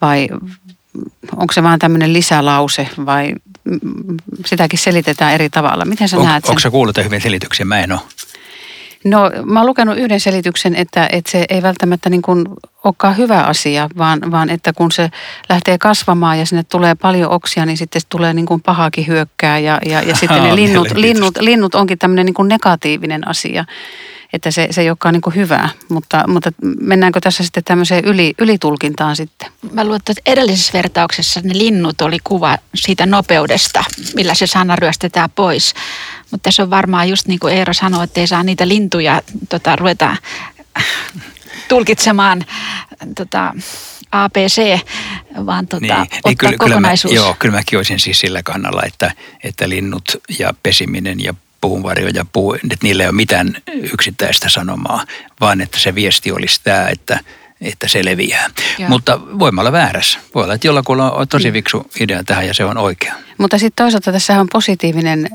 Vai 0.00 0.28
onko 1.36 1.52
se 1.52 1.62
vaan 1.62 1.78
tämmöinen 1.78 2.12
lisälause 2.12 2.88
vai 3.06 3.34
sitäkin 4.46 4.78
selitetään 4.78 5.34
eri 5.34 5.50
tavalla? 5.50 5.84
Miten 5.84 6.08
sä 6.08 6.16
on, 6.16 6.24
näet 6.24 6.44
sen? 6.44 6.50
Onko 6.50 6.60
sä 6.60 6.70
kuullut 6.70 6.96
hyvin 6.96 7.20
selityksiä? 7.20 7.66
Mä 7.66 7.80
en 7.80 7.92
ole. 7.92 8.00
No 9.06 9.30
mä 9.44 9.60
oon 9.60 9.66
lukenut 9.66 9.98
yhden 9.98 10.20
selityksen, 10.20 10.74
että, 10.74 11.08
että 11.12 11.30
se 11.30 11.44
ei 11.48 11.62
välttämättä 11.62 12.10
niin 12.10 12.22
kuin 12.22 12.46
olekaan 12.84 13.16
hyvä 13.16 13.42
asia, 13.42 13.88
vaan, 13.98 14.30
vaan 14.30 14.50
että 14.50 14.72
kun 14.72 14.92
se 14.92 15.10
lähtee 15.48 15.78
kasvamaan 15.78 16.38
ja 16.38 16.46
sinne 16.46 16.62
tulee 16.62 16.94
paljon 16.94 17.30
oksia, 17.30 17.66
niin 17.66 17.76
sitten 17.76 18.02
tulee 18.08 18.32
niin 18.32 18.46
kuin 18.46 18.62
pahakin 18.62 19.06
hyökkää 19.06 19.58
ja, 19.58 19.78
ja, 19.86 20.02
ja 20.02 20.16
sitten 20.16 20.42
ne 20.42 20.56
linnut, 20.62 20.90
linnut, 20.94 21.38
linnut 21.40 21.74
onkin 21.74 21.98
tämmöinen 21.98 22.26
niin 22.26 22.34
kuin 22.34 22.48
negatiivinen 22.48 23.28
asia 23.28 23.64
että 24.36 24.50
se, 24.50 24.68
se 24.70 24.80
ei 24.80 24.90
olekaan 24.90 25.12
niin 25.12 25.34
hyvä, 25.34 25.68
mutta, 25.88 26.24
mutta 26.26 26.52
mennäänkö 26.80 27.20
tässä 27.20 27.44
sitten 27.44 27.64
tämmöiseen 27.64 28.04
yli, 28.04 28.34
ylitulkintaan 28.38 29.16
sitten? 29.16 29.48
Mä 29.72 29.84
luulen, 29.84 29.96
että 29.96 30.12
edellisessä 30.26 30.72
vertauksessa 30.72 31.40
ne 31.44 31.58
linnut 31.58 32.00
oli 32.00 32.18
kuva 32.24 32.58
siitä 32.74 33.06
nopeudesta, 33.06 33.84
millä 34.14 34.34
se 34.34 34.46
sana 34.46 34.76
ryöstetään 34.76 35.30
pois. 35.30 35.74
Mutta 36.30 36.52
se 36.52 36.62
on 36.62 36.70
varmaan 36.70 37.08
just 37.08 37.26
niin 37.26 37.38
kuin 37.38 37.54
Eero 37.54 37.72
sanoi, 37.72 38.04
että 38.04 38.20
ei 38.20 38.26
saa 38.26 38.42
niitä 38.42 38.68
lintuja 38.68 39.22
tota, 39.48 39.76
ruveta 39.76 40.16
tulkitsemaan 41.68 42.44
tota, 43.16 43.54
ABC, 44.12 44.80
vaan 45.46 45.66
tota, 45.66 45.80
niin, 45.80 46.00
ottaa 46.00 46.20
niin 46.26 46.38
kyllä, 46.38 46.56
kokonaisuus. 46.58 47.12
Kyllä 47.12 47.22
mä, 47.22 47.26
joo, 47.26 47.36
kyllä 47.38 47.54
mäkin 47.54 47.78
olisin 47.78 48.00
siis 48.00 48.18
sillä 48.18 48.42
kannalla, 48.42 48.82
että, 48.86 49.12
että 49.44 49.68
linnut 49.68 50.16
ja 50.38 50.54
pesiminen 50.62 51.24
ja 51.24 51.34
puunvarjo 51.68 52.08
ja 52.08 52.24
puu, 52.32 52.54
että 52.54 52.76
niillä 52.82 53.02
ei 53.02 53.08
ole 53.08 53.16
mitään 53.16 53.56
yksittäistä 53.92 54.48
sanomaa, 54.48 55.04
vaan 55.40 55.60
että 55.60 55.78
se 55.78 55.94
viesti 55.94 56.32
olisi 56.32 56.60
tämä, 56.64 56.88
että, 56.88 57.20
että 57.60 57.88
se 57.88 58.04
leviää. 58.04 58.50
Joo. 58.78 58.88
Mutta 58.88 59.20
voimme 59.38 59.60
olla 59.60 59.72
väärässä. 59.72 60.18
Voi 60.34 60.44
olla, 60.44 60.54
että 60.54 60.66
jollakulla 60.66 61.10
on 61.10 61.28
tosi 61.28 61.52
fiksu 61.52 61.90
idea 62.00 62.24
tähän 62.24 62.46
ja 62.46 62.54
se 62.54 62.64
on 62.64 62.78
oikea. 62.78 63.14
Mutta 63.38 63.58
sitten 63.58 63.84
toisaalta 63.84 64.12
tässä 64.12 64.40
on 64.40 64.46
positiivinen 64.52 65.28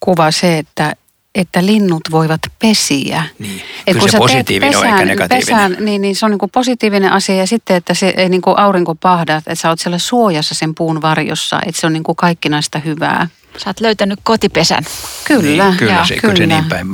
kuva 0.00 0.30
se, 0.30 0.58
että 0.58 0.96
että 1.34 1.66
linnut 1.66 2.02
voivat 2.10 2.40
pesiä. 2.58 3.22
Niin, 3.38 3.62
Et 3.86 3.96
kun 3.96 4.08
se 4.08 4.18
positiivinen 4.18 4.74
pesään, 4.74 4.92
on 4.92 4.98
eikä 4.98 5.06
negatiivinen. 5.12 5.46
Pesään, 5.46 5.84
niin, 5.84 6.00
niin 6.00 6.16
se 6.16 6.26
on 6.26 6.30
niin 6.30 6.38
kuin 6.38 6.50
positiivinen 6.50 7.12
asia 7.12 7.34
ja 7.34 7.46
sitten, 7.46 7.76
että 7.76 7.94
se 7.94 8.14
ei 8.16 8.28
niin 8.28 8.42
kuin 8.42 8.58
aurinko 8.58 8.94
pahda, 8.94 9.36
että 9.36 9.54
sä 9.54 9.68
oot 9.68 9.80
siellä 9.80 9.98
suojassa 9.98 10.54
sen 10.54 10.74
puun 10.74 11.02
varjossa, 11.02 11.60
että 11.66 11.80
se 11.80 11.86
on 11.86 11.92
niin 11.92 12.02
kuin 12.02 12.16
kaikkinaista 12.16 12.78
hyvää. 12.78 13.28
Sä 13.56 13.70
oot 13.70 13.80
löytänyt 13.80 14.20
kotipesän. 14.22 14.84
Kyllä. 15.24 15.64
Niin, 15.64 15.76
kyllä, 15.76 15.92
ja, 15.92 16.04
se, 16.04 16.16
kyllä 16.16 16.36
se 16.36 16.46
niin 16.46 16.64
päin 16.64 16.86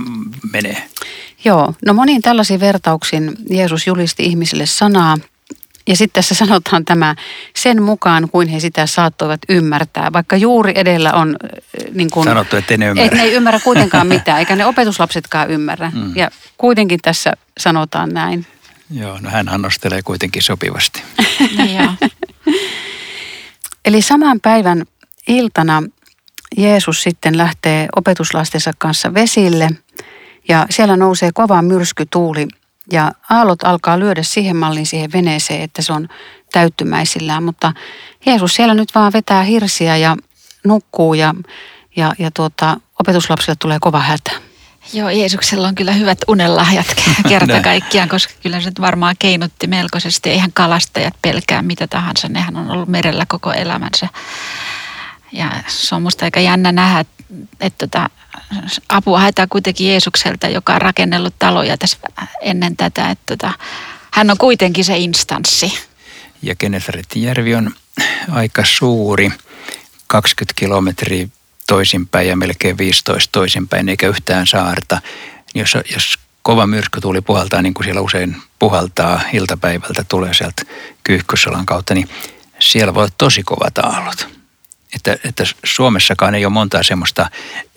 menee. 0.52 0.88
Joo, 1.44 1.74
no 1.86 1.94
moniin 1.94 2.22
tällaisiin 2.22 2.60
vertauksiin 2.60 3.32
Jeesus 3.50 3.86
julisti 3.86 4.22
ihmisille 4.22 4.66
sanaa 4.66 5.18
Ja 5.86 5.96
sitten 5.96 6.14
tässä 6.14 6.34
sanotaan 6.34 6.84
tämä 6.84 7.14
sen 7.56 7.82
mukaan, 7.82 8.28
kuin 8.30 8.48
he 8.48 8.60
sitä 8.60 8.86
saattoivat 8.86 9.40
ymmärtää. 9.48 10.12
Vaikka 10.12 10.36
juuri 10.36 10.72
edellä 10.74 11.12
on 11.12 11.36
äh, 11.44 11.94
niin 11.94 12.10
kuin, 12.10 12.24
Sanottu, 12.24 12.56
että 12.56 12.76
ne 12.76 12.86
ymmärrä. 12.86 13.06
Et 13.06 13.12
ne 13.12 13.22
ei 13.22 13.32
ymmärrä 13.32 13.60
kuitenkaan 13.60 14.06
mitään, 14.16 14.38
eikä 14.38 14.56
ne 14.56 14.66
opetuslapsetkaan 14.66 15.50
ymmärrä. 15.50 15.92
Mm. 15.94 16.16
Ja 16.16 16.30
kuitenkin 16.58 17.00
tässä 17.02 17.32
sanotaan 17.58 18.08
näin. 18.08 18.46
Joo, 18.90 19.18
no 19.20 19.30
hän 19.30 19.48
annostelee 19.48 20.02
kuitenkin 20.02 20.42
sopivasti. 20.42 21.02
Niin 21.56 21.90
Eli 23.84 24.02
saman 24.02 24.40
päivän 24.40 24.84
iltana 25.28 25.82
Jeesus 26.56 27.02
sitten 27.02 27.38
lähtee 27.38 27.88
opetuslastensa 27.96 28.72
kanssa 28.78 29.14
vesille 29.14 29.68
ja 30.48 30.66
siellä 30.70 30.96
nousee 30.96 31.30
kova 31.34 31.62
myrskytuuli 31.62 32.48
ja 32.92 33.12
aallot 33.30 33.64
alkaa 33.64 33.98
lyödä 33.98 34.22
siihen 34.22 34.56
malliin 34.56 34.86
siihen 34.86 35.12
veneeseen, 35.12 35.62
että 35.62 35.82
se 35.82 35.92
on 35.92 36.08
täyttymäisillään. 36.52 37.42
Mutta 37.42 37.72
Jeesus 38.26 38.54
siellä 38.54 38.74
nyt 38.74 38.94
vaan 38.94 39.12
vetää 39.12 39.42
hirsiä 39.42 39.96
ja 39.96 40.16
nukkuu 40.64 41.14
ja, 41.14 41.34
ja, 41.96 42.12
ja 42.18 42.30
tuota, 42.30 42.76
opetuslapsille 43.00 43.56
tulee 43.58 43.78
kova 43.80 44.00
hätä. 44.00 44.32
Joo, 44.92 45.10
Jeesuksella 45.10 45.68
on 45.68 45.74
kyllä 45.74 45.92
hyvät 45.92 46.18
unelahjat 46.28 46.86
kerta 47.28 47.60
kaikkiaan, 47.60 48.08
koska 48.08 48.32
kyllä 48.42 48.60
se 48.60 48.70
varmaan 48.80 49.16
keinutti 49.18 49.66
melkoisesti. 49.66 50.30
Eihän 50.30 50.52
kalastajat 50.52 51.14
pelkää 51.22 51.62
mitä 51.62 51.86
tahansa, 51.86 52.28
nehän 52.28 52.56
on 52.56 52.70
ollut 52.70 52.88
merellä 52.88 53.24
koko 53.28 53.52
elämänsä. 53.52 54.08
Ja 55.32 55.50
se 55.66 55.94
on 55.94 56.02
musta 56.02 56.24
aika 56.24 56.40
jännä 56.40 56.72
nähdä, 56.72 57.04
että, 57.60 57.86
tota, 57.86 58.10
apua 58.88 59.20
haetaan 59.20 59.48
kuitenkin 59.48 59.88
Jeesukselta, 59.88 60.48
joka 60.48 60.74
on 60.74 60.82
rakennellut 60.82 61.34
taloja 61.38 61.78
tässä 61.78 61.98
ennen 62.40 62.76
tätä. 62.76 63.10
Että 63.10 63.36
tota, 63.36 63.52
hän 64.10 64.30
on 64.30 64.38
kuitenkin 64.38 64.84
se 64.84 64.96
instanssi. 64.96 65.78
Ja 66.42 66.56
Genesaretin 66.56 67.22
järvi 67.22 67.54
on 67.54 67.70
aika 68.30 68.64
suuri, 68.64 69.30
20 70.06 70.54
kilometriä 70.56 71.28
toisinpäin 71.66 72.28
ja 72.28 72.36
melkein 72.36 72.78
15 72.78 73.32
toisinpäin, 73.32 73.88
eikä 73.88 74.08
yhtään 74.08 74.46
saarta. 74.46 75.00
Jos, 75.54 75.76
jos 75.92 76.18
kova 76.42 76.66
myrskytuuli 76.66 77.20
puhaltaa, 77.20 77.62
niin 77.62 77.74
kuin 77.74 77.84
siellä 77.84 78.00
usein 78.00 78.36
puhaltaa 78.58 79.20
iltapäivältä, 79.32 80.04
tulee 80.08 80.34
sieltä 80.34 80.62
Kyyhkösolan 81.04 81.66
kautta, 81.66 81.94
niin 81.94 82.08
siellä 82.58 82.94
voi 82.94 83.02
olla 83.02 83.14
tosi 83.18 83.42
kovat 83.42 83.78
aallot. 83.78 84.37
Että, 84.94 85.16
että 85.24 85.44
Suomessakaan 85.64 86.34
ei 86.34 86.44
ole 86.44 86.52
montaa 86.52 86.82
semmoista 86.82 87.30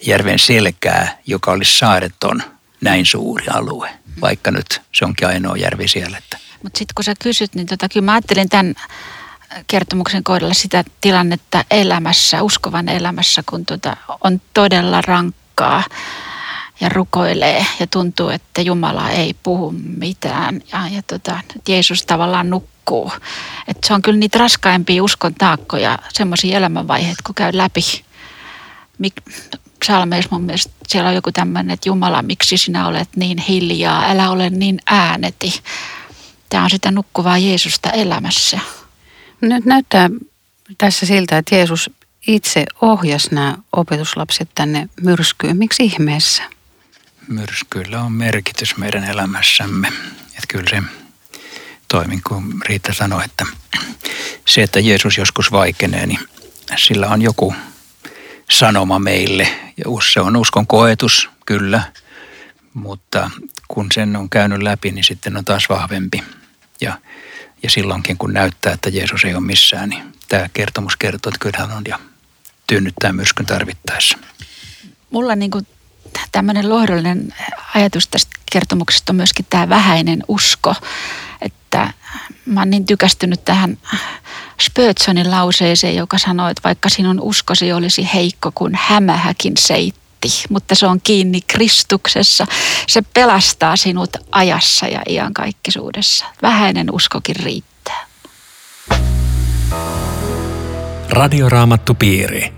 järven 0.08 0.40
selkää, 0.40 1.18
joka 1.28 1.52
olisi 1.52 1.78
saareton 1.78 2.44
näin 2.82 3.06
suuri 3.06 3.46
alue, 3.48 3.90
vaikka 4.22 4.52
nyt 4.52 4.82
se 4.92 5.06
onkin 5.06 5.28
ainoa 5.28 5.58
järvi 5.58 5.88
siellä. 5.88 6.22
Mutta 6.64 6.78
sitten 6.78 6.96
kun 6.96 7.04
sä 7.04 7.14
kysyt, 7.24 7.56
niin 7.56 7.68
tota, 7.68 7.90
kyllä 7.90 8.06
mä 8.06 8.14
ajattelin 8.14 8.50
tämän 8.50 8.76
kertomuksen 9.68 10.24
kohdalla 10.24 10.54
sitä 10.54 10.84
tilannetta 11.02 11.66
elämässä, 11.72 12.44
uskovan 12.44 12.90
elämässä, 12.90 13.44
kun 13.50 13.66
tota, 13.66 13.98
on 14.24 14.42
todella 14.54 15.02
rankkaa 15.02 15.84
ja 16.82 16.90
rukoilee 16.90 17.66
ja 17.80 17.88
tuntuu, 17.88 18.30
että 18.30 18.62
Jumala 18.62 19.10
ei 19.10 19.36
puhu 19.44 19.74
mitään 19.98 20.62
ja, 20.72 20.88
ja 20.88 21.02
tota, 21.02 21.40
Jeesus 21.68 22.06
tavallaan 22.06 22.50
nukkuu. 22.50 23.12
Et 23.68 23.78
se 23.84 23.94
on 23.94 24.02
kyllä 24.02 24.20
niitä 24.20 24.40
raskaimpia 24.40 25.04
uskon 25.04 25.36
taakkoja, 25.36 26.00
semmoisia 26.14 26.58
elämänvaiheita, 26.58 27.22
kun 27.26 27.36
käy 27.36 27.52
läpi. 27.54 27.82
Mik, 28.98 29.14
psalmeissa 29.80 30.30
mun 30.32 30.42
mielestä 30.42 30.72
siellä 30.88 31.10
on 31.10 31.16
joku 31.16 31.32
tämmöinen, 31.32 31.74
että 31.74 31.90
Jumala, 31.90 32.22
miksi 32.22 32.58
sinä 32.58 32.88
olet 32.88 33.10
niin 33.16 33.38
hiljaa, 33.38 34.12
älä 34.12 34.30
ole 34.30 34.50
niin 34.50 34.80
ääneti. 34.86 35.62
Tämä 36.50 36.64
on 36.64 36.70
sitä 36.70 36.92
nukkuvaa 36.92 37.38
Jeesusta 37.38 37.92
elämässä. 37.92 38.60
Nyt 39.42 39.66
näyttää 39.66 40.10
tässä 40.78 41.06
siltä, 41.06 41.38
että 41.38 41.56
Jeesus 41.56 41.90
itse 42.28 42.66
ohjasi 42.82 43.36
nämä 43.36 43.58
opetuslapset 43.72 44.50
tänne 44.56 44.90
myrskyyn. 45.02 45.58
Miksi 45.58 45.84
ihmeessä? 45.84 46.44
Myrskyillä 47.32 48.02
on 48.02 48.12
merkitys 48.12 48.78
meidän 48.78 49.04
elämässämme. 49.04 49.88
Että 50.24 50.48
kyllä 50.48 50.70
se 50.70 50.84
toimii, 51.88 52.20
kun 52.28 52.62
Riitta 52.66 52.94
sanoi, 52.94 53.26
että 53.26 53.46
se, 54.48 54.64
että 54.64 54.80
Jeesus 54.80 55.18
joskus 55.18 55.52
vaikenee, 55.52 56.06
niin 56.06 56.20
sillä 56.78 57.08
on 57.08 57.22
joku 57.22 57.56
sanoma 58.52 59.00
meille. 59.00 59.48
Ja 59.78 59.86
se 60.14 60.20
on 60.20 60.36
uskon 60.36 60.68
koetus, 60.68 61.30
kyllä, 61.46 61.82
mutta 62.74 63.32
kun 63.68 63.88
sen 63.94 64.16
on 64.16 64.30
käynyt 64.30 64.64
läpi, 64.64 64.92
niin 64.92 65.04
sitten 65.04 65.38
on 65.38 65.46
taas 65.46 65.70
vahvempi. 65.70 66.24
Ja 66.82 66.98
ja 67.64 67.70
silloinkin, 67.70 68.18
kun 68.18 68.34
näyttää, 68.34 68.74
että 68.74 68.90
Jeesus 68.90 69.26
ei 69.26 69.34
ole 69.34 69.44
missään, 69.44 69.90
niin 69.90 70.14
tämä 70.30 70.50
kertomus 70.54 70.98
kertoo, 70.98 71.30
että 71.30 71.40
kyllä 71.40 71.58
hän 71.58 71.78
on 71.78 71.84
ja 71.88 72.00
tyynnyttää 72.68 73.14
myrskyn 73.14 73.46
tarvittaessa. 73.46 74.18
Mulla 75.10 75.36
niin 75.36 75.52
kuin 75.52 75.68
tämmöinen 76.32 76.70
lohdullinen 76.70 77.34
ajatus 77.76 78.08
tästä 78.08 78.32
kertomuksesta 78.52 79.12
on 79.12 79.16
myöskin 79.16 79.46
tämä 79.50 79.70
vähäinen 79.70 80.24
usko, 80.28 80.76
että 81.42 81.94
mä 82.46 82.62
oon 82.62 82.70
niin 82.70 82.86
tykästynyt 82.86 83.46
tähän 83.46 83.78
Spötsonin 84.62 85.32
lauseeseen, 85.32 85.96
joka 85.96 86.18
sanoo, 86.18 86.48
että 86.48 86.62
vaikka 86.64 86.90
sinun 86.90 87.20
uskosi 87.22 87.74
olisi 87.74 88.10
heikko 88.14 88.52
kuin 88.56 88.74
hämähäkin 88.76 89.54
seitti, 89.60 90.30
mutta 90.50 90.76
se 90.76 90.88
on 90.88 91.02
kiinni 91.02 91.42
Kristuksessa. 91.42 92.48
Se 92.88 93.02
pelastaa 93.02 93.76
sinut 93.76 94.18
ajassa 94.32 94.88
ja 94.88 95.02
iankaikkisuudessa. 95.10 96.26
Vähäinen 96.42 96.92
uskokin 96.92 97.36
riittää. 97.36 98.06
Radioraamattu 101.10 101.94
piiri. 101.94 102.54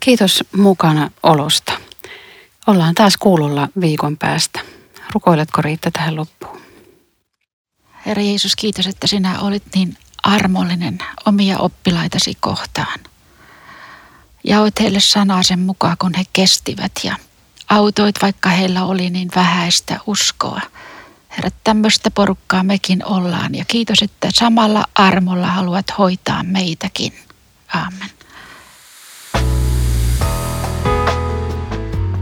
Kiitos 0.00 0.44
mukana 0.56 1.10
olosta. 1.22 1.65
Ollaan 2.66 2.94
taas 2.94 3.16
kuulolla 3.16 3.68
viikon 3.80 4.16
päästä. 4.16 4.60
Rukoiletko 5.12 5.62
Riitta 5.62 5.90
tähän 5.90 6.16
loppuun? 6.16 6.60
Herra 8.06 8.22
Jeesus, 8.22 8.56
kiitos, 8.56 8.86
että 8.86 9.06
sinä 9.06 9.40
olit 9.40 9.62
niin 9.74 9.96
armollinen 10.22 10.98
omia 11.26 11.58
oppilaitasi 11.58 12.34
kohtaan– 12.40 13.00
Jaoit 14.46 14.80
heille 14.80 15.00
sanaa 15.00 15.42
sen 15.42 15.60
mukaan, 15.60 15.96
kun 15.98 16.14
he 16.14 16.24
kestivät 16.32 16.92
ja 17.04 17.16
autoit, 17.68 18.16
vaikka 18.22 18.48
heillä 18.48 18.84
oli 18.84 19.10
niin 19.10 19.28
vähäistä 19.36 20.00
uskoa. 20.06 20.60
Herra, 21.30 21.50
tämmöistä 21.64 22.10
porukkaa 22.10 22.62
mekin 22.62 23.04
ollaan 23.04 23.54
ja 23.54 23.64
kiitos, 23.64 24.02
että 24.02 24.28
samalla 24.32 24.84
armolla 24.94 25.46
haluat 25.46 25.98
hoitaa 25.98 26.42
meitäkin. 26.42 27.12
Aamen. 27.74 28.10